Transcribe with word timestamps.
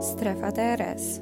Strefa 0.00 0.52
DRS. 0.52 1.20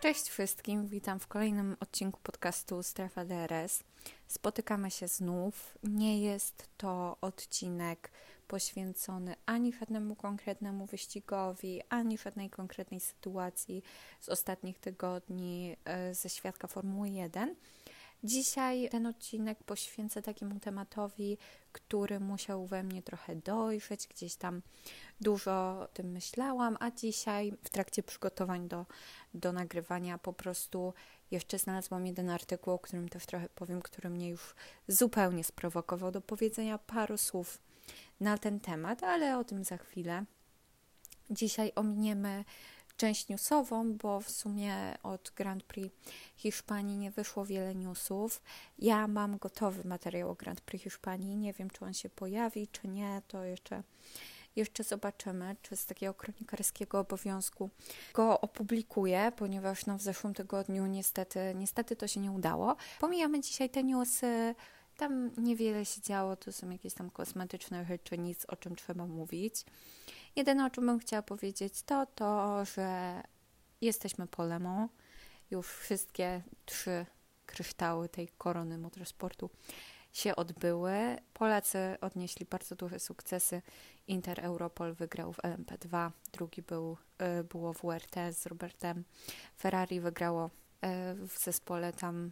Cześć 0.00 0.28
wszystkim, 0.28 0.86
witam 0.86 1.20
w 1.20 1.26
kolejnym 1.26 1.76
odcinku 1.80 2.20
podcastu 2.22 2.82
Strefa 2.82 3.24
DRS. 3.24 3.82
Spotykamy 4.26 4.90
się 4.90 5.08
znów. 5.08 5.78
Nie 5.82 6.22
jest 6.22 6.68
to 6.76 7.16
odcinek 7.20 8.10
poświęcony 8.50 9.34
ani 9.46 9.72
żadnemu 9.72 10.16
konkretnemu 10.16 10.86
wyścigowi, 10.86 11.82
ani 11.88 12.18
żadnej 12.18 12.50
konkretnej 12.50 13.00
sytuacji 13.00 13.82
z 14.20 14.28
ostatnich 14.28 14.78
tygodni 14.78 15.76
e, 15.84 16.14
ze 16.14 16.28
świadka 16.28 16.68
Formuły 16.68 17.10
1. 17.10 17.56
Dzisiaj 18.24 18.88
ten 18.88 19.06
odcinek 19.06 19.64
poświęcę 19.64 20.22
takiemu 20.22 20.60
tematowi, 20.60 21.38
który 21.72 22.20
musiał 22.20 22.66
we 22.66 22.82
mnie 22.82 23.02
trochę 23.02 23.36
dojrzeć, 23.36 24.06
gdzieś 24.08 24.36
tam 24.36 24.62
dużo 25.20 25.52
o 25.52 25.88
tym 25.94 26.12
myślałam, 26.12 26.76
a 26.80 26.90
dzisiaj 26.90 27.52
w 27.64 27.70
trakcie 27.70 28.02
przygotowań 28.02 28.68
do, 28.68 28.86
do 29.34 29.52
nagrywania 29.52 30.18
po 30.18 30.32
prostu 30.32 30.94
jeszcze 31.30 31.58
znalazłam 31.58 32.06
jeden 32.06 32.30
artykuł, 32.30 32.74
o 32.74 32.78
którym 32.78 33.08
też 33.08 33.26
trochę 33.26 33.48
powiem, 33.48 33.82
który 33.82 34.10
mnie 34.10 34.28
już 34.28 34.54
zupełnie 34.88 35.44
sprowokował 35.44 36.10
do 36.10 36.20
powiedzenia 36.20 36.78
paru 36.78 37.18
słów 37.18 37.58
na 38.20 38.38
ten 38.38 38.60
temat, 38.60 39.02
ale 39.02 39.38
o 39.38 39.44
tym 39.44 39.64
za 39.64 39.76
chwilę. 39.76 40.24
Dzisiaj 41.30 41.72
ominiemy 41.74 42.44
część 43.00 43.28
newsową, 43.28 43.92
bo 43.92 44.20
w 44.20 44.30
sumie 44.30 44.74
od 45.02 45.32
Grand 45.36 45.62
Prix 45.62 45.96
Hiszpanii 46.36 46.96
nie 46.96 47.10
wyszło 47.10 47.44
wiele 47.44 47.74
newsów. 47.74 48.42
Ja 48.78 49.08
mam 49.08 49.38
gotowy 49.38 49.88
materiał 49.88 50.30
o 50.30 50.34
Grand 50.34 50.60
Prix 50.60 50.84
Hiszpanii. 50.84 51.36
Nie 51.36 51.52
wiem, 51.52 51.70
czy 51.70 51.84
on 51.84 51.94
się 51.94 52.08
pojawi, 52.08 52.68
czy 52.68 52.88
nie, 52.88 53.22
to 53.28 53.44
jeszcze. 53.44 53.82
Jeszcze 54.56 54.84
zobaczymy, 54.84 55.56
czy 55.62 55.76
z 55.76 55.86
takiego 55.86 56.14
kronikarskiego 56.14 56.98
obowiązku 56.98 57.70
go 58.14 58.40
opublikuję, 58.40 59.32
ponieważ 59.36 59.86
no, 59.86 59.98
w 59.98 60.02
zeszłym 60.02 60.34
tygodniu 60.34 60.86
niestety, 60.86 61.40
niestety 61.54 61.96
to 61.96 62.08
się 62.08 62.20
nie 62.20 62.32
udało. 62.32 62.76
Pomijamy 63.00 63.40
dzisiaj 63.40 63.70
te 63.70 63.84
newsy 63.84 64.54
tam 65.00 65.30
niewiele 65.36 65.84
się 65.84 66.00
działo, 66.00 66.36
to 66.36 66.52
są 66.52 66.70
jakieś 66.70 66.94
tam 66.94 67.10
kosmetyczne 67.10 67.84
rzeczy, 67.84 68.18
nic 68.18 68.44
o 68.44 68.56
czym 68.56 68.76
trzeba 68.76 69.06
mówić. 69.06 69.64
Jedyne 70.36 70.66
o 70.66 70.70
czym 70.70 70.86
bym 70.86 70.98
chciała 70.98 71.22
powiedzieć 71.22 71.82
to 71.82 72.06
to, 72.06 72.64
że 72.64 73.22
jesteśmy 73.80 74.26
po 74.26 74.44
Lemą. 74.44 74.88
Już 75.50 75.66
wszystkie 75.66 76.42
trzy 76.66 77.06
kryształy 77.46 78.08
tej 78.08 78.28
korony 78.28 78.78
motorsportu 78.78 79.50
się 80.12 80.36
odbyły. 80.36 81.16
Polacy 81.34 81.96
odnieśli 82.00 82.46
bardzo 82.46 82.76
duże 82.76 83.00
sukcesy. 83.00 83.62
Inter 84.06 84.40
Europol 84.44 84.94
wygrał 84.94 85.32
w 85.32 85.38
LMP2, 85.38 86.10
drugi 86.32 86.62
był, 86.62 86.96
y, 87.40 87.44
było 87.44 87.72
w 87.72 87.82
WRT 87.82 88.32
z 88.32 88.46
Robertem. 88.46 89.04
Ferrari 89.58 90.00
wygrało 90.00 90.46
y, 90.46 90.50
w 91.26 91.38
zespole 91.38 91.92
tam 91.92 92.30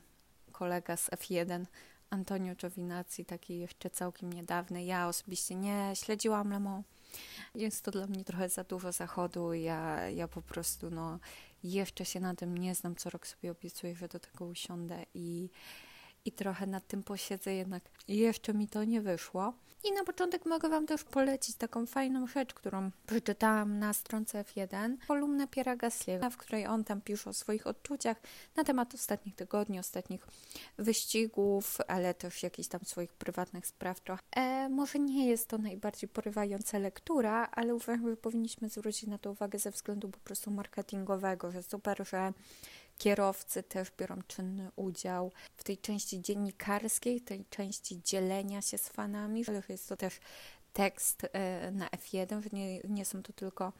kolega 0.53 0.97
z 0.97 1.11
F1 1.11 1.65
Antonio 2.11 2.55
Giovinazzi, 2.55 3.25
taki 3.25 3.59
jeszcze 3.59 3.91
całkiem 3.91 4.33
niedawny. 4.33 4.85
Ja 4.85 5.09
osobiście 5.09 5.55
nie 5.55 5.93
śledziłam 5.95 6.51
Le 6.51 6.61
Mans. 6.61 6.87
Jest 7.55 7.85
to 7.85 7.91
dla 7.91 8.07
mnie 8.07 8.25
trochę 8.25 8.49
za 8.49 8.65
dużo 8.65 8.93
zachodu. 8.93 9.55
Ja, 9.55 10.09
ja 10.09 10.29
po 10.29 10.43
prostu 10.43 10.91
no, 10.91 11.19
jeszcze 11.65 12.05
się 12.05 12.21
na 12.21 12.35
tym 12.35 12.59
nie 12.59 12.75
znam. 12.75 12.97
Co 12.97 13.11
rok 13.11 13.27
sobie 13.27 13.51
obiecuję, 13.51 13.97
że 13.97 14.09
do 14.09 14.19
tego 14.19 14.47
usiądę 14.47 15.05
i, 15.15 15.49
i 16.25 16.33
trochę 16.33 16.67
nad 16.67 16.87
tym 16.87 17.03
posiedzę, 17.03 17.55
jednak 17.55 17.83
jeszcze 18.09 18.55
mi 18.55 18.69
to 18.69 18.85
nie 18.85 19.01
wyszło. 19.01 19.55
I 19.85 19.93
na 19.93 20.05
początek 20.05 20.47
mogę 20.47 20.69
Wam 20.69 20.87
też 20.87 21.05
polecić 21.05 21.57
taką 21.57 21.87
fajną 21.87 22.27
rzecz, 22.27 22.55
którą 22.55 22.91
przeczytałam 23.07 23.79
na 23.79 23.93
stronce 23.93 24.45
F1, 24.45 24.97
kolumnę 25.09 25.49
Piera 25.49 25.77
Gasly'ego, 25.77 26.31
w 26.31 26.37
której 26.37 26.67
on 26.67 26.85
tam 26.85 27.01
pisze 27.01 27.31
o 27.31 27.33
swoich 27.33 27.67
odczuciach 27.67 28.17
na 28.57 28.65
temat 28.65 28.95
ostatnich 28.95 29.35
tygodni, 29.35 29.79
ostatnich 29.79 30.27
wyścigów, 30.79 31.79
ale 31.89 32.15
też 32.15 32.43
jakichś 32.43 32.69
tam 32.69 32.81
swoich 32.85 33.13
prywatnych 33.13 33.67
spraw 33.67 34.01
trochę. 34.01 34.23
E, 34.37 34.69
może 34.69 34.99
nie 34.99 35.27
jest 35.29 35.49
to 35.49 35.59
najbardziej 35.59 36.09
porywająca 36.09 36.79
lektura, 36.79 37.49
ale 37.53 37.75
uważam, 37.75 38.11
że 38.11 38.17
powinniśmy 38.17 38.69
zwrócić 38.69 39.07
na 39.07 39.19
to 39.19 39.31
uwagę 39.31 39.59
ze 39.59 39.71
względu 39.71 40.09
po 40.09 40.19
prostu 40.19 40.51
marketingowego, 40.51 41.51
że 41.51 41.63
super, 41.63 42.09
że 42.09 42.33
kierowcy 42.99 43.63
też 43.63 43.89
biorą 43.99 44.23
czynny 44.27 44.71
udział 44.77 45.33
w 45.57 45.65
tej 45.65 45.79
części 45.79 46.21
dziennikarskiej, 46.21 47.21
tej 47.21 47.45
części 47.51 48.03
dzielenia 48.03 48.63
się 48.63 48.79
z 48.79 48.89
fanami, 48.89 49.45
że 49.45 49.63
jest 49.69 49.89
to 49.89 49.97
też 49.97 50.21
tekst 50.73 51.27
e, 51.33 51.71
na 51.71 51.89
F1, 51.89 52.43
że 52.43 52.49
nie, 52.53 52.81
nie 52.81 53.05
są 53.05 53.23
to 53.23 53.33
tylko 53.33 53.73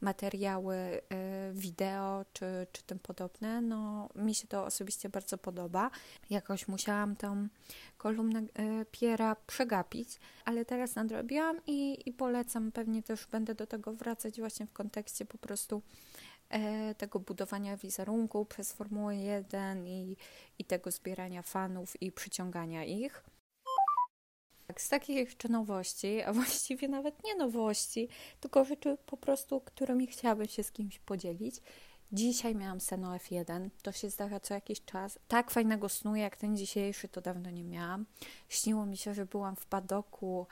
materiały 0.00 0.76
e, 0.76 1.00
wideo 1.52 2.24
czy, 2.32 2.66
czy 2.72 2.82
tym 2.82 2.98
podobne. 2.98 3.60
No, 3.60 4.08
mi 4.14 4.34
się 4.34 4.48
to 4.48 4.64
osobiście 4.64 5.08
bardzo 5.08 5.38
podoba. 5.38 5.90
Jakoś 6.30 6.68
musiałam 6.68 7.16
tą 7.16 7.48
kolumnę 7.98 8.38
e, 8.40 8.84
Piera 8.84 9.36
przegapić, 9.46 10.20
ale 10.44 10.64
teraz 10.64 10.94
nadrobiłam 10.94 11.60
i, 11.66 12.08
i 12.08 12.12
polecam. 12.12 12.72
Pewnie 12.72 13.02
też 13.02 13.26
będę 13.26 13.54
do 13.54 13.66
tego 13.66 13.92
wracać 13.92 14.38
właśnie 14.38 14.66
w 14.66 14.72
kontekście 14.72 15.24
po 15.24 15.38
prostu 15.38 15.82
tego 16.98 17.20
budowania 17.20 17.76
wizerunku 17.76 18.44
przez 18.44 18.72
Formułę 18.72 19.16
1 19.16 19.86
i, 19.86 20.16
i 20.58 20.64
tego 20.64 20.90
zbierania 20.90 21.42
fanów 21.42 22.02
i 22.02 22.12
przyciągania 22.12 22.84
ich. 22.84 23.24
Tak, 24.66 24.80
z 24.80 24.88
takich 24.88 25.16
jeszcze 25.16 25.48
nowości, 25.48 26.22
a 26.22 26.32
właściwie 26.32 26.88
nawet 26.88 27.24
nie 27.24 27.34
nowości, 27.34 28.08
tylko 28.40 28.64
rzeczy 28.64 28.98
po 29.06 29.16
prostu, 29.16 29.60
którymi 29.60 30.06
chciałabym 30.06 30.48
się 30.48 30.62
z 30.62 30.72
kimś 30.72 30.98
podzielić. 30.98 31.60
Dzisiaj 32.12 32.54
miałam 32.54 32.80
sen 32.80 33.04
o 33.04 33.16
F1, 33.16 33.68
to 33.82 33.92
się 33.92 34.10
zdarza 34.10 34.40
co 34.40 34.54
jakiś 34.54 34.84
czas. 34.84 35.18
Tak 35.28 35.50
fajnego 35.50 35.88
snu 35.88 36.16
jak 36.16 36.36
ten 36.36 36.56
dzisiejszy 36.56 37.08
to 37.08 37.20
dawno 37.20 37.50
nie 37.50 37.64
miałam. 37.64 38.06
Śniło 38.48 38.86
mi 38.86 38.96
się, 38.96 39.14
że 39.14 39.26
byłam 39.26 39.56
w 39.56 39.66
padoku 39.66 40.46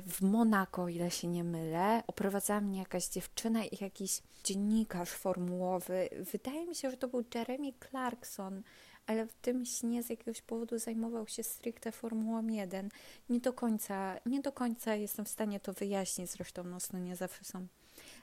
w 0.00 0.22
Monako, 0.22 0.88
ile 0.88 1.10
się 1.10 1.28
nie 1.28 1.44
mylę. 1.44 2.02
Oprowadzała 2.06 2.60
mnie 2.60 2.78
jakaś 2.78 3.08
dziewczyna 3.08 3.64
i 3.64 3.78
jakiś 3.80 4.22
dziennikarz 4.44 5.10
formułowy. 5.10 6.08
Wydaje 6.32 6.66
mi 6.66 6.74
się, 6.74 6.90
że 6.90 6.96
to 6.96 7.08
był 7.08 7.24
Jeremy 7.34 7.72
Clarkson, 7.90 8.62
ale 9.06 9.26
w 9.26 9.32
tym 9.34 9.64
śnie 9.64 10.02
z 10.02 10.10
jakiegoś 10.10 10.42
powodu 10.42 10.78
zajmował 10.78 11.26
się 11.26 11.42
stricte 11.42 11.92
Formułą 11.92 12.46
1. 12.46 12.88
Nie 13.28 13.40
do 13.40 13.52
końca, 13.52 14.16
nie 14.26 14.40
do 14.40 14.52
końca 14.52 14.94
jestem 14.94 15.24
w 15.24 15.28
stanie 15.28 15.60
to 15.60 15.72
wyjaśnić, 15.72 16.30
zresztą 16.30 16.64
no, 16.64 16.78
no 16.92 16.98
nie 16.98 17.16
zawsze 17.16 17.44
są 17.44 17.66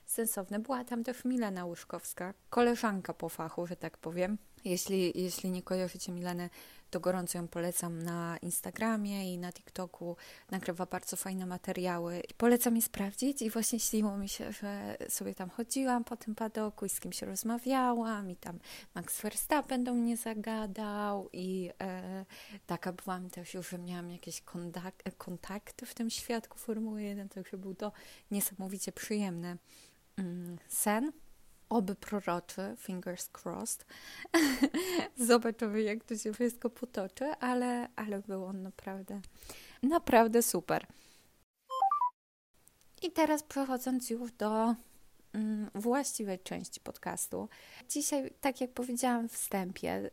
sensowne. 0.05 0.59
Była 0.59 0.83
tam 0.83 1.03
też 1.03 1.25
Milena 1.25 1.65
Łyszkowska, 1.65 2.33
koleżanka 2.49 3.13
po 3.13 3.29
fachu, 3.29 3.67
że 3.67 3.75
tak 3.75 3.97
powiem. 3.97 4.37
Jeśli, 4.65 5.11
jeśli 5.15 5.51
nie 5.51 5.61
kojarzycie 5.61 6.11
Milenę, 6.11 6.49
to 6.89 6.99
gorąco 6.99 7.37
ją 7.37 7.47
polecam 7.47 8.03
na 8.03 8.37
Instagramie 8.41 9.33
i 9.33 9.37
na 9.37 9.51
TikToku. 9.51 10.17
Nagrywa 10.51 10.85
bardzo 10.85 11.17
fajne 11.17 11.45
materiały. 11.45 12.21
Polecam 12.37 12.75
je 12.75 12.81
sprawdzić 12.81 13.41
i 13.41 13.49
właśnie 13.49 13.79
śniło 13.79 14.17
mi 14.17 14.29
się, 14.29 14.51
że 14.51 14.97
sobie 15.09 15.35
tam 15.35 15.49
chodziłam 15.49 16.03
po 16.03 16.17
tym 16.17 16.35
padoku 16.35 16.85
i 16.85 16.89
z 16.89 16.99
kimś 16.99 17.21
rozmawiałam 17.21 18.31
i 18.31 18.35
tam 18.35 18.59
Max 18.95 19.21
Verstappen 19.21 19.83
do 19.83 19.93
mnie 19.93 20.17
zagadał 20.17 21.29
i 21.33 21.69
e, 21.81 22.25
taka 22.65 22.93
byłam 22.93 23.29
też 23.29 23.53
już, 23.53 23.69
że 23.69 23.77
miałam 23.77 24.11
jakieś 24.11 24.41
kontak 24.41 24.95
kontakty 25.17 25.85
w 25.85 25.93
tym 25.93 26.09
świadku 26.09 26.57
Formuły 26.57 27.03
1, 27.03 27.29
także 27.29 27.57
był 27.57 27.75
to 27.75 27.91
niesamowicie 28.31 28.91
przyjemny 28.91 29.57
mm, 30.17 30.57
sen 30.67 31.11
oby 31.69 31.95
proroczy, 31.95 32.75
fingers 32.77 33.29
crossed. 33.43 33.85
Zobaczymy, 35.27 35.81
jak 35.81 36.03
to 36.03 36.17
się 36.17 36.33
wszystko 36.33 36.69
potoczy, 36.69 37.25
ale, 37.25 37.87
ale 37.95 38.19
był 38.19 38.45
on 38.45 38.61
naprawdę, 38.61 39.21
naprawdę 39.83 40.43
super. 40.43 40.87
I 43.01 43.11
teraz 43.11 43.43
przechodząc 43.43 44.09
już 44.09 44.31
do 44.31 44.75
mm, 45.33 45.69
właściwej 45.75 46.39
części 46.39 46.79
podcastu. 46.79 47.49
Dzisiaj, 47.89 48.33
tak 48.41 48.61
jak 48.61 48.73
powiedziałam 48.73 49.29
w 49.29 49.33
wstępie, 49.33 50.11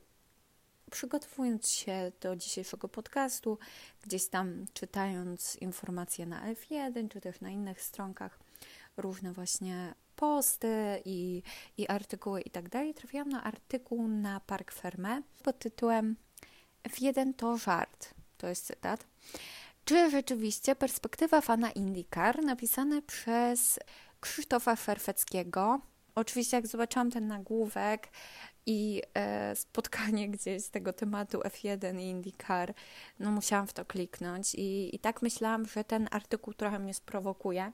przygotowując 0.91 1.71
się 1.71 2.13
do 2.21 2.37
dzisiejszego 2.37 2.89
podcastu, 2.89 3.59
gdzieś 4.03 4.29
tam 4.29 4.67
czytając 4.73 5.57
informacje 5.57 6.27
na 6.27 6.55
F1 6.55 7.09
czy 7.09 7.21
też 7.21 7.41
na 7.41 7.51
innych 7.51 7.83
stronkach, 7.83 8.39
różne 8.97 9.33
właśnie 9.33 9.95
posty 10.17 11.03
i, 11.05 11.43
i 11.79 11.89
artykuły 11.89 12.41
i 12.41 12.51
tak 12.51 12.69
dalej, 12.69 12.95
trafiłam 12.95 13.29
na 13.29 13.45
artykuł 13.45 14.09
na 14.09 14.41
Park 14.41 14.73
Ferme 14.73 15.23
pod 15.43 15.59
tytułem 15.59 16.17
F1 16.89 17.33
to 17.37 17.57
żart. 17.57 18.15
To 18.39 18.47
jest 18.47 18.67
cytat. 18.67 19.07
Czy 19.85 20.11
rzeczywiście 20.11 20.77
perspektywa 20.77 21.41
fana 21.41 21.71
IndyCar 21.71 22.43
napisane 22.43 23.03
przez 23.03 23.79
Krzysztofa 24.21 24.77
Ferfeckiego 24.77 25.81
oczywiście 26.17 26.57
jak 26.57 26.67
zobaczyłam 26.67 27.11
ten 27.11 27.27
nagłówek 27.27 28.09
i 28.67 29.03
e, 29.15 29.57
spotkanie 29.57 30.29
gdzieś 30.35 30.65
z 30.65 30.71
tego 30.71 30.93
tematu 30.93 31.39
F1 31.39 32.01
i 32.01 32.05
IndyCar, 32.05 32.75
no 33.19 33.31
musiałam 33.31 33.67
w 33.67 33.73
to 33.73 33.85
kliknąć 33.85 34.55
i, 34.55 34.97
i 34.97 34.99
tak 34.99 35.23
myślałam, 35.23 35.67
że 35.67 35.85
ten 35.85 36.09
artykuł 36.11 36.55
trochę 36.55 36.79
mnie 36.79 36.95
sprowokuje 36.95 37.73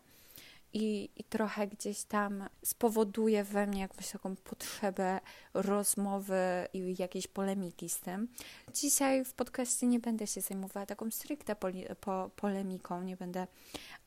i, 0.72 1.10
i 1.16 1.24
trochę 1.24 1.68
gdzieś 1.68 2.04
tam 2.04 2.48
spowoduje 2.64 3.44
we 3.44 3.66
mnie 3.66 3.80
jakąś 3.80 4.10
taką 4.10 4.36
potrzebę 4.36 5.20
rozmowy 5.54 6.68
i 6.72 6.94
jakiejś 6.98 7.26
polemiki 7.26 7.88
z 7.88 8.00
tym. 8.00 8.28
Dzisiaj 8.74 9.24
w 9.24 9.34
podcaście 9.34 9.86
nie 9.86 10.00
będę 10.00 10.26
się 10.26 10.40
zajmowała 10.40 10.86
taką 10.86 11.10
stricte 11.10 11.56
poli, 11.56 11.84
po, 12.00 12.30
polemiką, 12.36 13.02
nie 13.02 13.16
będę 13.16 13.46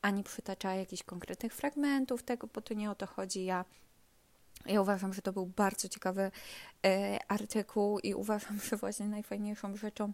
ani 0.02 0.24
przytaczała 0.24 0.74
jakichś 0.74 1.02
konkretnych 1.02 1.54
fragmentów 1.54 2.22
tego, 2.22 2.48
bo 2.54 2.60
to 2.60 2.74
nie 2.74 2.90
o 2.90 2.94
to 2.94 3.06
chodzi. 3.06 3.44
Ja 3.44 3.64
ja 4.66 4.80
uważam, 4.80 5.12
że 5.12 5.22
to 5.22 5.32
był 5.32 5.46
bardzo 5.46 5.88
ciekawy 5.88 6.30
e, 6.86 7.18
artykuł 7.28 7.98
i 7.98 8.14
uważam, 8.14 8.60
że 8.70 8.76
właśnie 8.76 9.06
najfajniejszą 9.06 9.76
rzeczą 9.76 10.12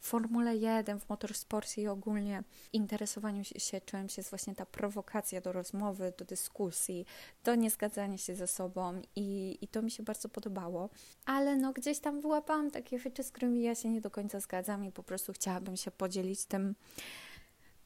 Formule 0.00 0.56
1, 0.56 1.00
w 1.00 1.08
motorsporcie 1.08 1.82
i 1.82 1.88
ogólnie 1.88 2.42
interesowaniu 2.72 3.44
się 3.44 3.80
czymś 3.80 4.16
jest 4.16 4.30
właśnie 4.30 4.54
ta 4.54 4.66
prowokacja 4.66 5.40
do 5.40 5.52
rozmowy, 5.52 6.12
do 6.18 6.24
dyskusji, 6.24 7.06
do 7.44 7.54
niezgadzania 7.54 8.18
się 8.18 8.34
ze 8.34 8.46
sobą 8.46 9.02
i, 9.16 9.58
i 9.60 9.68
to 9.68 9.82
mi 9.82 9.90
się 9.90 10.02
bardzo 10.02 10.28
podobało. 10.28 10.90
Ale 11.26 11.56
no 11.56 11.72
gdzieś 11.72 11.98
tam 11.98 12.20
wyłapałam 12.20 12.70
takie 12.70 12.98
rzeczy, 12.98 13.22
z 13.22 13.30
którymi 13.30 13.62
ja 13.62 13.74
się 13.74 13.88
nie 13.88 14.00
do 14.00 14.10
końca 14.10 14.40
zgadzam 14.40 14.84
i 14.84 14.92
po 14.92 15.02
prostu 15.02 15.32
chciałabym 15.32 15.76
się 15.76 15.90
podzielić 15.90 16.44
tym 16.44 16.74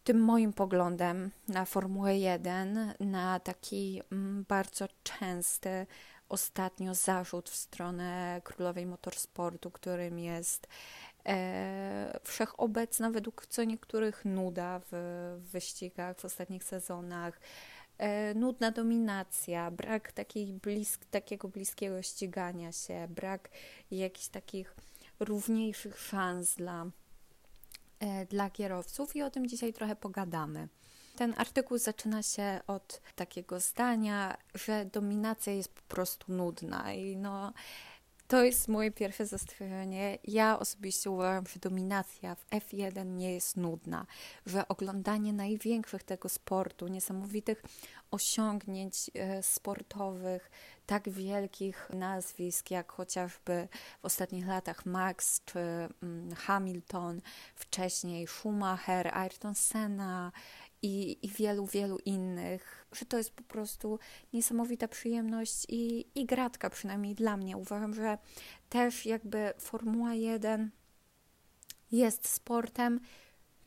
tym 0.04 0.20
moim 0.20 0.52
poglądem 0.52 1.30
na 1.48 1.64
Formułę 1.64 2.18
1, 2.18 2.94
na 3.00 3.40
taki 3.40 4.02
mm, 4.12 4.44
bardzo 4.48 4.88
częsty 5.02 5.86
ostatnio 6.28 6.94
zarzut 6.94 7.50
w 7.50 7.56
stronę 7.56 8.40
królowej 8.44 8.86
motorsportu, 8.86 9.70
którym 9.70 10.18
jest 10.18 10.66
e, 11.26 12.18
wszechobecna 12.24 13.10
według 13.10 13.46
co 13.46 13.64
niektórych 13.64 14.24
nuda 14.24 14.80
w, 14.80 14.88
w 15.40 15.50
wyścigach 15.50 16.20
w 16.20 16.24
ostatnich 16.24 16.64
sezonach, 16.64 17.40
e, 17.98 18.34
nudna 18.34 18.70
dominacja, 18.70 19.70
brak 19.70 20.12
takiej 20.12 20.52
blisk, 20.52 21.04
takiego 21.04 21.48
bliskiego 21.48 22.02
ścigania 22.02 22.72
się, 22.72 23.08
brak 23.10 23.48
jakichś 23.90 24.28
takich 24.28 24.74
równiejszych 25.20 26.00
szans 26.00 26.54
dla, 26.54 26.86
e, 28.00 28.26
dla 28.26 28.50
kierowców 28.50 29.16
i 29.16 29.22
o 29.22 29.30
tym 29.30 29.46
dzisiaj 29.46 29.72
trochę 29.72 29.96
pogadamy. 29.96 30.68
Ten 31.16 31.34
artykuł 31.36 31.78
zaczyna 31.78 32.22
się 32.22 32.60
od 32.66 33.00
takiego 33.14 33.60
zdania, 33.60 34.36
że 34.54 34.84
dominacja 34.84 35.52
jest 35.52 35.74
po 35.74 35.82
prostu 35.82 36.32
nudna 36.32 36.92
i 36.92 37.16
no 37.16 37.52
to 38.32 38.44
jest 38.44 38.68
moje 38.68 38.90
pierwsze 38.90 39.26
zastrzeżenie. 39.26 40.18
Ja 40.24 40.58
osobiście 40.58 41.10
uważam, 41.10 41.46
że 41.46 41.60
dominacja 41.60 42.34
w 42.34 42.46
F1 42.46 43.06
nie 43.06 43.32
jest 43.32 43.56
nudna, 43.56 44.06
że 44.46 44.68
oglądanie 44.68 45.32
największych 45.32 46.02
tego 46.02 46.28
sportu, 46.28 46.88
niesamowitych 46.88 47.62
osiągnięć 48.12 49.10
e, 49.14 49.42
sportowych, 49.42 50.50
tak 50.86 51.08
wielkich 51.08 51.90
nazwisk 51.94 52.70
jak 52.70 52.92
chociażby 52.92 53.68
w 54.02 54.04
ostatnich 54.04 54.46
latach 54.46 54.86
Max 54.86 55.40
czy 55.44 55.58
mm, 55.58 56.34
Hamilton, 56.34 57.20
wcześniej 57.54 58.26
Schumacher, 58.26 59.08
Ayrton 59.14 59.54
Senna, 59.54 60.32
i, 60.82 61.26
i 61.26 61.28
wielu, 61.28 61.66
wielu 61.66 61.98
innych, 61.98 62.86
że 62.92 63.06
to 63.06 63.18
jest 63.18 63.30
po 63.30 63.42
prostu 63.42 63.98
niesamowita 64.32 64.88
przyjemność 64.88 65.66
i, 65.68 66.06
i 66.14 66.26
gratka, 66.26 66.70
przynajmniej 66.70 67.14
dla 67.14 67.36
mnie. 67.36 67.56
Uważam, 67.56 67.94
że 67.94 68.18
też 68.68 69.06
jakby 69.06 69.52
Formuła 69.58 70.14
1 70.14 70.70
jest 71.92 72.28
sportem, 72.28 73.00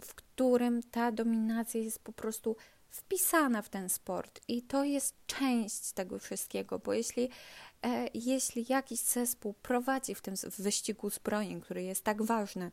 w 0.02 0.16
którym 0.16 0.84
ta 0.84 1.12
dominacja 1.12 1.82
jest 1.82 2.00
po 2.00 2.12
prostu 2.14 2.56
wpisana 2.96 3.62
w 3.62 3.70
ten 3.70 3.90
sport 3.90 4.42
i 4.48 4.62
to 4.62 4.84
jest 4.84 5.16
część 5.28 5.92
tego 5.92 6.20
wszystkiego, 6.20 6.80
bo 6.80 6.94
jeśli 6.94 7.30
E, 7.86 8.10
jeśli 8.14 8.66
jakiś 8.70 9.00
zespół 9.00 9.54
prowadzi 9.54 10.16
w 10.16 10.22
tym 10.22 10.36
wyścigu 10.58 11.10
zbrojeń, 11.10 11.62
który 11.62 11.84
jest 11.84 12.04
tak 12.04 12.24
ważny, 12.24 12.72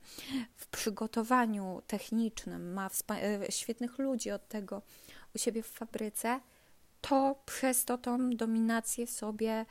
w 0.56 0.66
przygotowaniu 0.66 1.82
technicznym, 1.86 2.72
ma 2.72 2.90
e, 3.10 3.52
świetnych 3.52 3.98
ludzi 3.98 4.30
od 4.30 4.48
tego 4.48 4.82
u 5.34 5.38
siebie 5.38 5.62
w 5.62 5.66
fabryce, 5.66 6.40
to 7.00 7.42
przez 7.46 7.84
to 7.84 7.98
tą 7.98 8.30
dominację 8.30 9.06
sobie 9.06 9.66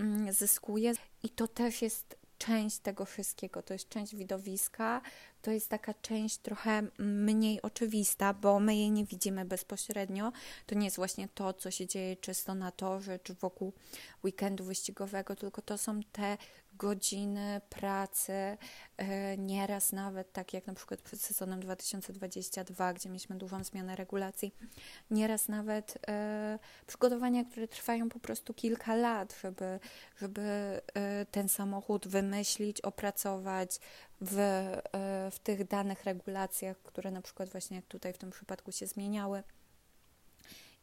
mm, 0.00 0.32
zyskuje 0.32 0.92
i 1.22 1.28
to 1.28 1.48
też 1.48 1.82
jest 1.82 2.16
część 2.38 2.78
tego 2.78 3.04
wszystkiego, 3.04 3.62
to 3.62 3.72
jest 3.72 3.88
część 3.88 4.16
widowiska, 4.16 5.00
to 5.44 5.50
jest 5.50 5.68
taka 5.68 5.94
część 5.94 6.38
trochę 6.38 6.82
mniej 6.98 7.62
oczywista, 7.62 8.34
bo 8.34 8.60
my 8.60 8.76
jej 8.76 8.90
nie 8.90 9.04
widzimy 9.04 9.44
bezpośrednio. 9.44 10.32
To 10.66 10.74
nie 10.74 10.84
jest 10.84 10.96
właśnie 10.96 11.28
to, 11.28 11.52
co 11.52 11.70
się 11.70 11.86
dzieje 11.86 12.16
czysto 12.16 12.54
na 12.54 12.70
torze 12.70 13.18
czy 13.18 13.34
wokół 13.34 13.72
weekendu 14.24 14.64
wyścigowego, 14.64 15.36
tylko 15.36 15.62
to 15.62 15.78
są 15.78 16.00
te 16.12 16.36
godziny 16.78 17.60
pracy, 17.70 18.32
e, 18.96 19.38
nieraz 19.38 19.92
nawet 19.92 20.32
tak 20.32 20.52
jak 20.52 20.66
na 20.66 20.74
przykład 20.74 21.02
przed 21.02 21.20
sezonem 21.20 21.60
2022, 21.60 22.92
gdzie 22.92 23.08
mieliśmy 23.08 23.36
dużą 23.36 23.64
zmianę 23.64 23.96
regulacji, 23.96 24.54
nieraz 25.10 25.48
nawet 25.48 25.98
e, 26.08 26.58
przygotowania, 26.86 27.44
które 27.44 27.68
trwają 27.68 28.08
po 28.08 28.18
prostu 28.18 28.54
kilka 28.54 28.94
lat, 28.96 29.34
żeby, 29.42 29.80
żeby 30.16 30.42
e, 30.94 31.26
ten 31.30 31.48
samochód 31.48 32.08
wymyślić, 32.08 32.80
opracować 32.80 33.80
w, 34.20 34.36
w 35.30 35.38
tych 35.38 35.68
danych 35.68 36.04
regulacjach, 36.04 36.76
które 36.82 37.10
na 37.10 37.22
przykład 37.22 37.48
właśnie 37.48 37.76
jak 37.76 37.86
tutaj 37.86 38.12
w 38.12 38.18
tym 38.18 38.30
przypadku 38.30 38.72
się 38.72 38.86
zmieniały 38.86 39.42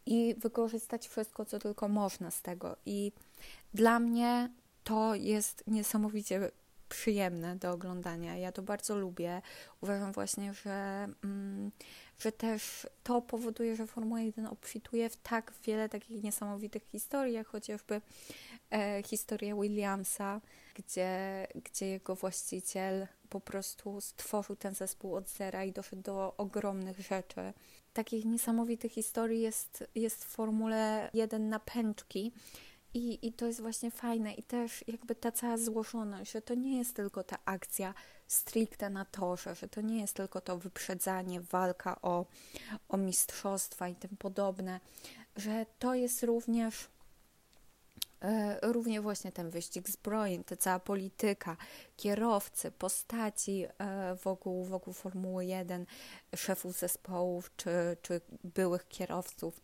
i 0.05 0.35
wykorzystać 0.37 1.07
wszystko, 1.07 1.45
co 1.45 1.59
tylko 1.59 1.87
można 1.87 2.31
z 2.31 2.41
tego. 2.41 2.77
I 2.85 3.11
dla 3.73 3.99
mnie 3.99 4.49
to 4.83 5.15
jest 5.15 5.63
niesamowicie 5.67 6.51
przyjemne 6.89 7.55
do 7.55 7.71
oglądania. 7.71 8.37
Ja 8.37 8.51
to 8.51 8.61
bardzo 8.61 8.95
lubię. 8.95 9.41
Uważam 9.81 10.11
właśnie, 10.11 10.53
że, 10.53 11.07
mm, 11.23 11.71
że 12.21 12.31
też 12.31 12.87
to 13.03 13.21
powoduje, 13.21 13.75
że 13.75 13.87
Formuła 13.87 14.21
1 14.21 14.45
obfituje 14.45 15.09
w 15.09 15.15
tak 15.15 15.53
wiele 15.63 15.89
takich 15.89 16.23
niesamowitych 16.23 16.83
historii, 16.83 17.33
jak 17.33 17.47
chociażby 17.47 18.01
e, 18.71 19.03
historia 19.03 19.55
Williamsa, 19.55 20.41
gdzie, 20.75 21.47
gdzie 21.55 21.87
jego 21.87 22.15
właściciel 22.15 23.07
po 23.29 23.39
prostu 23.39 24.01
stworzył 24.01 24.55
ten 24.55 24.75
zespół 24.75 25.15
od 25.15 25.29
zera 25.29 25.63
i 25.63 25.71
doszedł 25.71 26.01
do 26.01 26.33
ogromnych 26.37 26.99
rzeczy. 26.99 27.53
Takich 27.93 28.25
niesamowitych 28.25 28.91
historii 28.91 29.41
jest, 29.41 29.83
jest 29.95 30.25
w 30.25 30.27
Formule 30.27 31.09
1 31.13 31.49
na 31.49 31.59
pęczki 31.59 32.31
i, 32.93 33.27
I 33.27 33.33
to 33.33 33.45
jest 33.47 33.61
właśnie 33.61 33.91
fajne 33.91 34.33
i 34.33 34.43
też 34.43 34.83
jakby 34.87 35.15
ta 35.15 35.31
cała 35.31 35.57
złożoność, 35.57 36.31
że 36.31 36.41
to 36.41 36.55
nie 36.55 36.77
jest 36.77 36.95
tylko 36.95 37.23
ta 37.23 37.37
akcja 37.45 37.93
stricte 38.33 38.89
na 38.89 39.05
torze, 39.05 39.55
że 39.55 39.67
to 39.67 39.81
nie 39.81 40.01
jest 40.01 40.13
tylko 40.13 40.41
to 40.41 40.57
wyprzedzanie, 40.57 41.41
walka 41.41 42.01
o, 42.01 42.25
o 42.89 42.97
mistrzostwa 42.97 43.87
i 43.87 43.95
tym 43.95 44.17
podobne, 44.17 44.79
że 45.35 45.65
to 45.79 45.93
jest 45.93 46.23
również 46.23 46.87
e, 48.21 48.71
również 48.71 49.01
właśnie 49.01 49.31
ten 49.31 49.49
wyścig 49.49 49.89
zbrojeń, 49.89 50.43
ta 50.43 50.57
cała 50.57 50.79
polityka, 50.79 51.57
kierowcy, 51.97 52.71
postaci 52.71 53.65
e, 53.65 54.15
wokół, 54.23 54.65
wokół 54.65 54.93
Formuły 54.93 55.45
1, 55.45 55.85
szefów 56.35 56.79
zespołów 56.79 57.51
czy, 57.55 57.97
czy 58.01 58.21
byłych 58.43 58.87
kierowców 58.87 59.61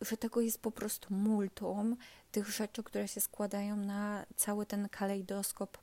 że 0.00 0.16
tego 0.16 0.40
jest 0.40 0.60
po 0.62 0.70
prostu 0.70 1.14
multum 1.14 1.96
tych 2.32 2.48
rzeczy, 2.48 2.82
które 2.82 3.08
się 3.08 3.20
składają 3.20 3.76
na 3.76 4.26
cały 4.36 4.66
ten 4.66 4.88
kalejdoskop 4.88 5.78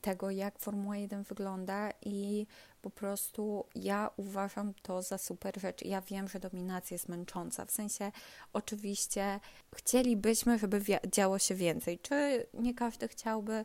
tego, 0.00 0.30
jak 0.30 0.58
Formuła 0.58 0.96
1 0.96 1.22
wygląda 1.22 1.90
i 2.02 2.46
po 2.82 2.90
prostu 2.90 3.64
ja 3.74 4.10
uważam 4.16 4.74
to 4.82 5.02
za 5.02 5.18
super 5.18 5.60
rzecz. 5.60 5.84
Ja 5.84 6.00
wiem, 6.00 6.28
że 6.28 6.40
dominacja 6.40 6.94
jest 6.94 7.08
męcząca. 7.08 7.64
W 7.64 7.70
sensie, 7.70 8.12
oczywiście 8.52 9.40
chcielibyśmy, 9.74 10.58
żeby 10.58 10.82
działo 11.12 11.38
się 11.38 11.54
więcej. 11.54 11.98
Czy 11.98 12.46
nie 12.54 12.74
każdy 12.74 13.08
chciałby, 13.08 13.64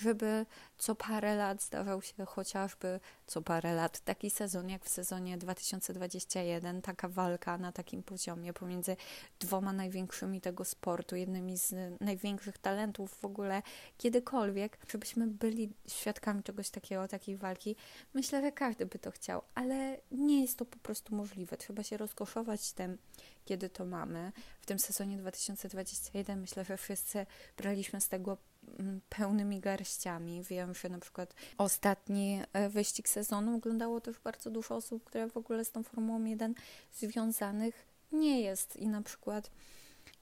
żeby 0.00 0.46
co 0.78 0.94
parę 0.94 1.36
lat 1.36 1.62
zdarzał 1.62 2.02
się 2.02 2.24
chociażby 2.26 3.00
co 3.26 3.42
parę 3.42 3.74
lat 3.74 4.00
taki 4.00 4.30
sezon 4.30 4.68
jak 4.68 4.84
w 4.84 4.88
sezonie 4.88 5.38
2021, 5.38 6.82
taka 6.82 7.08
walka 7.08 7.58
na 7.58 7.72
takim 7.72 8.02
poziomie 8.02 8.52
pomiędzy 8.52 8.96
dwoma 9.40 9.72
największymi 9.72 10.40
tego 10.40 10.64
sportu, 10.64 11.16
jednymi 11.16 11.58
z 11.58 11.74
największych 12.00 12.58
talentów 12.58 13.14
w 13.14 13.24
ogóle 13.24 13.62
kiedykolwiek, 13.98 14.78
żebyśmy 14.88 15.26
byli 15.26 15.72
świadkami 15.88 16.42
czegoś 16.42 16.70
takiego, 16.70 17.08
takiej 17.08 17.36
walki. 17.36 17.76
Myślę, 18.14 18.40
że 18.40 18.52
każdy 18.52 18.86
by 18.86 18.98
to 18.98 19.10
chciał, 19.10 19.42
ale 19.54 20.00
nie 20.10 20.40
jest 20.40 20.58
to 20.58 20.64
po 20.64 20.78
prostu 20.78 21.14
możliwe. 21.14 21.56
Trzeba 21.56 21.82
się 21.82 21.96
rozkoszować 21.96 22.72
tym, 22.72 22.98
kiedy 23.44 23.68
to 23.68 23.84
mamy. 23.84 24.32
W 24.60 24.66
tym 24.66 24.78
sezonie 24.78 25.16
2021 25.16 26.40
myślę, 26.40 26.64
że 26.64 26.76
wszyscy 26.76 27.26
braliśmy 27.56 28.00
z 28.00 28.08
tego 28.08 28.36
pełnymi 29.08 29.60
garściami. 29.60 30.42
Wiem, 30.42 30.74
że 30.74 30.88
na 30.88 30.98
przykład 30.98 31.34
ostatni 31.58 32.40
e, 32.52 32.68
wyścig 32.68 33.08
sezonu 33.08 33.56
oglądało 33.56 34.00
też 34.00 34.18
bardzo 34.18 34.50
dużo 34.50 34.76
osób, 34.76 35.04
które 35.04 35.28
w 35.28 35.36
ogóle 35.36 35.64
z 35.64 35.70
tą 35.70 35.82
Formułą 35.82 36.24
1 36.24 36.54
związanych 36.92 37.86
nie 38.12 38.40
jest 38.40 38.76
i 38.76 38.88
na 38.88 39.02
przykład 39.02 39.50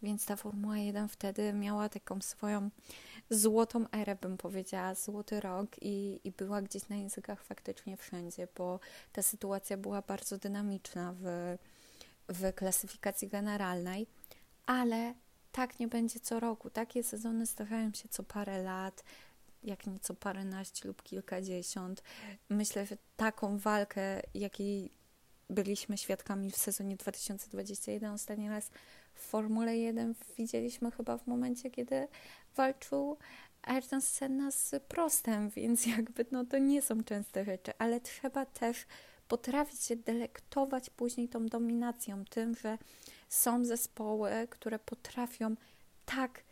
więc 0.02 0.26
ta 0.26 0.36
Formuła 0.36 0.78
1 0.78 1.08
wtedy 1.08 1.52
miała 1.52 1.88
taką 1.88 2.20
swoją 2.20 2.70
złotą 3.30 3.84
erę, 3.90 4.16
bym 4.16 4.36
powiedziała, 4.36 4.94
złoty 4.94 5.40
rok 5.40 5.70
i, 5.80 6.20
i 6.24 6.32
była 6.32 6.62
gdzieś 6.62 6.88
na 6.88 6.96
językach 6.96 7.44
faktycznie 7.44 7.96
wszędzie, 7.96 8.48
bo 8.56 8.80
ta 9.12 9.22
sytuacja 9.22 9.76
była 9.76 10.02
bardzo 10.02 10.38
dynamiczna 10.38 11.14
w, 11.20 11.56
w 12.28 12.52
klasyfikacji 12.54 13.28
generalnej, 13.28 14.06
ale 14.66 15.14
tak 15.58 15.78
nie 15.78 15.88
będzie 15.88 16.20
co 16.20 16.40
roku. 16.40 16.70
Takie 16.70 17.02
sezony 17.02 17.46
zdarzają 17.46 17.92
się 17.92 18.08
co 18.08 18.22
parę 18.22 18.62
lat, 18.62 19.04
jak 19.62 19.86
nie 19.86 20.00
co 20.00 20.14
paręnaście 20.14 20.88
lub 20.88 21.02
kilkadziesiąt. 21.02 22.02
Myślę, 22.48 22.86
że 22.86 22.96
taką 23.16 23.58
walkę, 23.58 24.20
jakiej 24.34 24.90
byliśmy 25.50 25.98
świadkami 25.98 26.50
w 26.50 26.56
sezonie 26.56 26.96
2021 26.96 28.12
ostatni 28.12 28.48
raz 28.48 28.70
w 29.14 29.20
Formule 29.20 29.76
1 29.76 30.14
widzieliśmy 30.38 30.90
chyba 30.90 31.18
w 31.18 31.26
momencie, 31.26 31.70
kiedy 31.70 32.08
walczył 32.56 33.16
Ayrton 33.62 34.00
Senna 34.00 34.50
z 34.50 34.74
Prostem, 34.88 35.50
więc 35.50 35.86
jakby 35.86 36.26
no 36.30 36.44
to 36.44 36.58
nie 36.58 36.82
są 36.82 37.04
częste 37.04 37.44
rzeczy, 37.44 37.72
ale 37.78 38.00
trzeba 38.00 38.46
też 38.46 38.86
potrafić 39.28 39.82
się 39.82 39.96
delektować 39.96 40.90
później 40.90 41.28
tą 41.28 41.46
dominacją, 41.46 42.24
tym, 42.24 42.54
że 42.54 42.78
są 43.28 43.64
zespoły, 43.64 44.30
które 44.50 44.78
potrafią 44.78 45.54
tak 46.06 46.42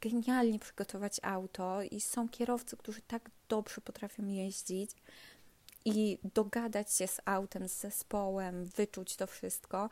genialnie 0.00 0.58
przygotować 0.58 1.20
auto 1.22 1.82
i 1.82 2.00
są 2.00 2.28
kierowcy, 2.28 2.76
którzy 2.76 3.00
tak 3.00 3.30
dobrze 3.48 3.80
potrafią 3.80 4.26
jeździć 4.26 4.90
i 5.84 6.18
dogadać 6.34 6.94
się 6.94 7.06
z 7.06 7.20
autem, 7.24 7.68
z 7.68 7.80
zespołem, 7.80 8.64
wyczuć 8.64 9.16
to 9.16 9.26
wszystko, 9.26 9.90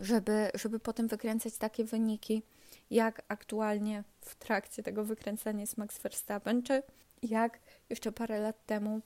żeby, 0.00 0.50
żeby 0.54 0.80
potem 0.80 1.08
wykręcać 1.08 1.56
takie 1.56 1.84
wyniki, 1.84 2.42
jak 2.90 3.22
aktualnie 3.28 4.04
w 4.20 4.36
trakcie 4.36 4.82
tego 4.82 5.04
wykręcania 5.04 5.60
jest 5.60 5.76
Max 5.76 5.98
Verstappen, 5.98 6.62
czy 6.62 6.82
jak 7.22 7.58
jeszcze 7.90 8.12
parę 8.12 8.40
lat 8.40 8.66
temu 8.66 9.00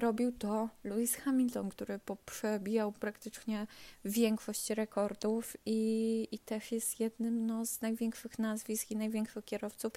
robił 0.00 0.32
to 0.32 0.68
Lewis 0.84 1.16
Hamilton, 1.16 1.68
który 1.68 2.00
przebijał 2.26 2.92
praktycznie 2.92 3.66
większość 4.04 4.70
rekordów 4.70 5.56
i, 5.66 6.28
i 6.32 6.38
też 6.38 6.72
jest 6.72 7.00
jednym 7.00 7.46
no, 7.46 7.66
z 7.66 7.80
największych 7.80 8.38
nazwisk 8.38 8.90
i 8.90 8.96
największych 8.96 9.44
kierowców, 9.44 9.92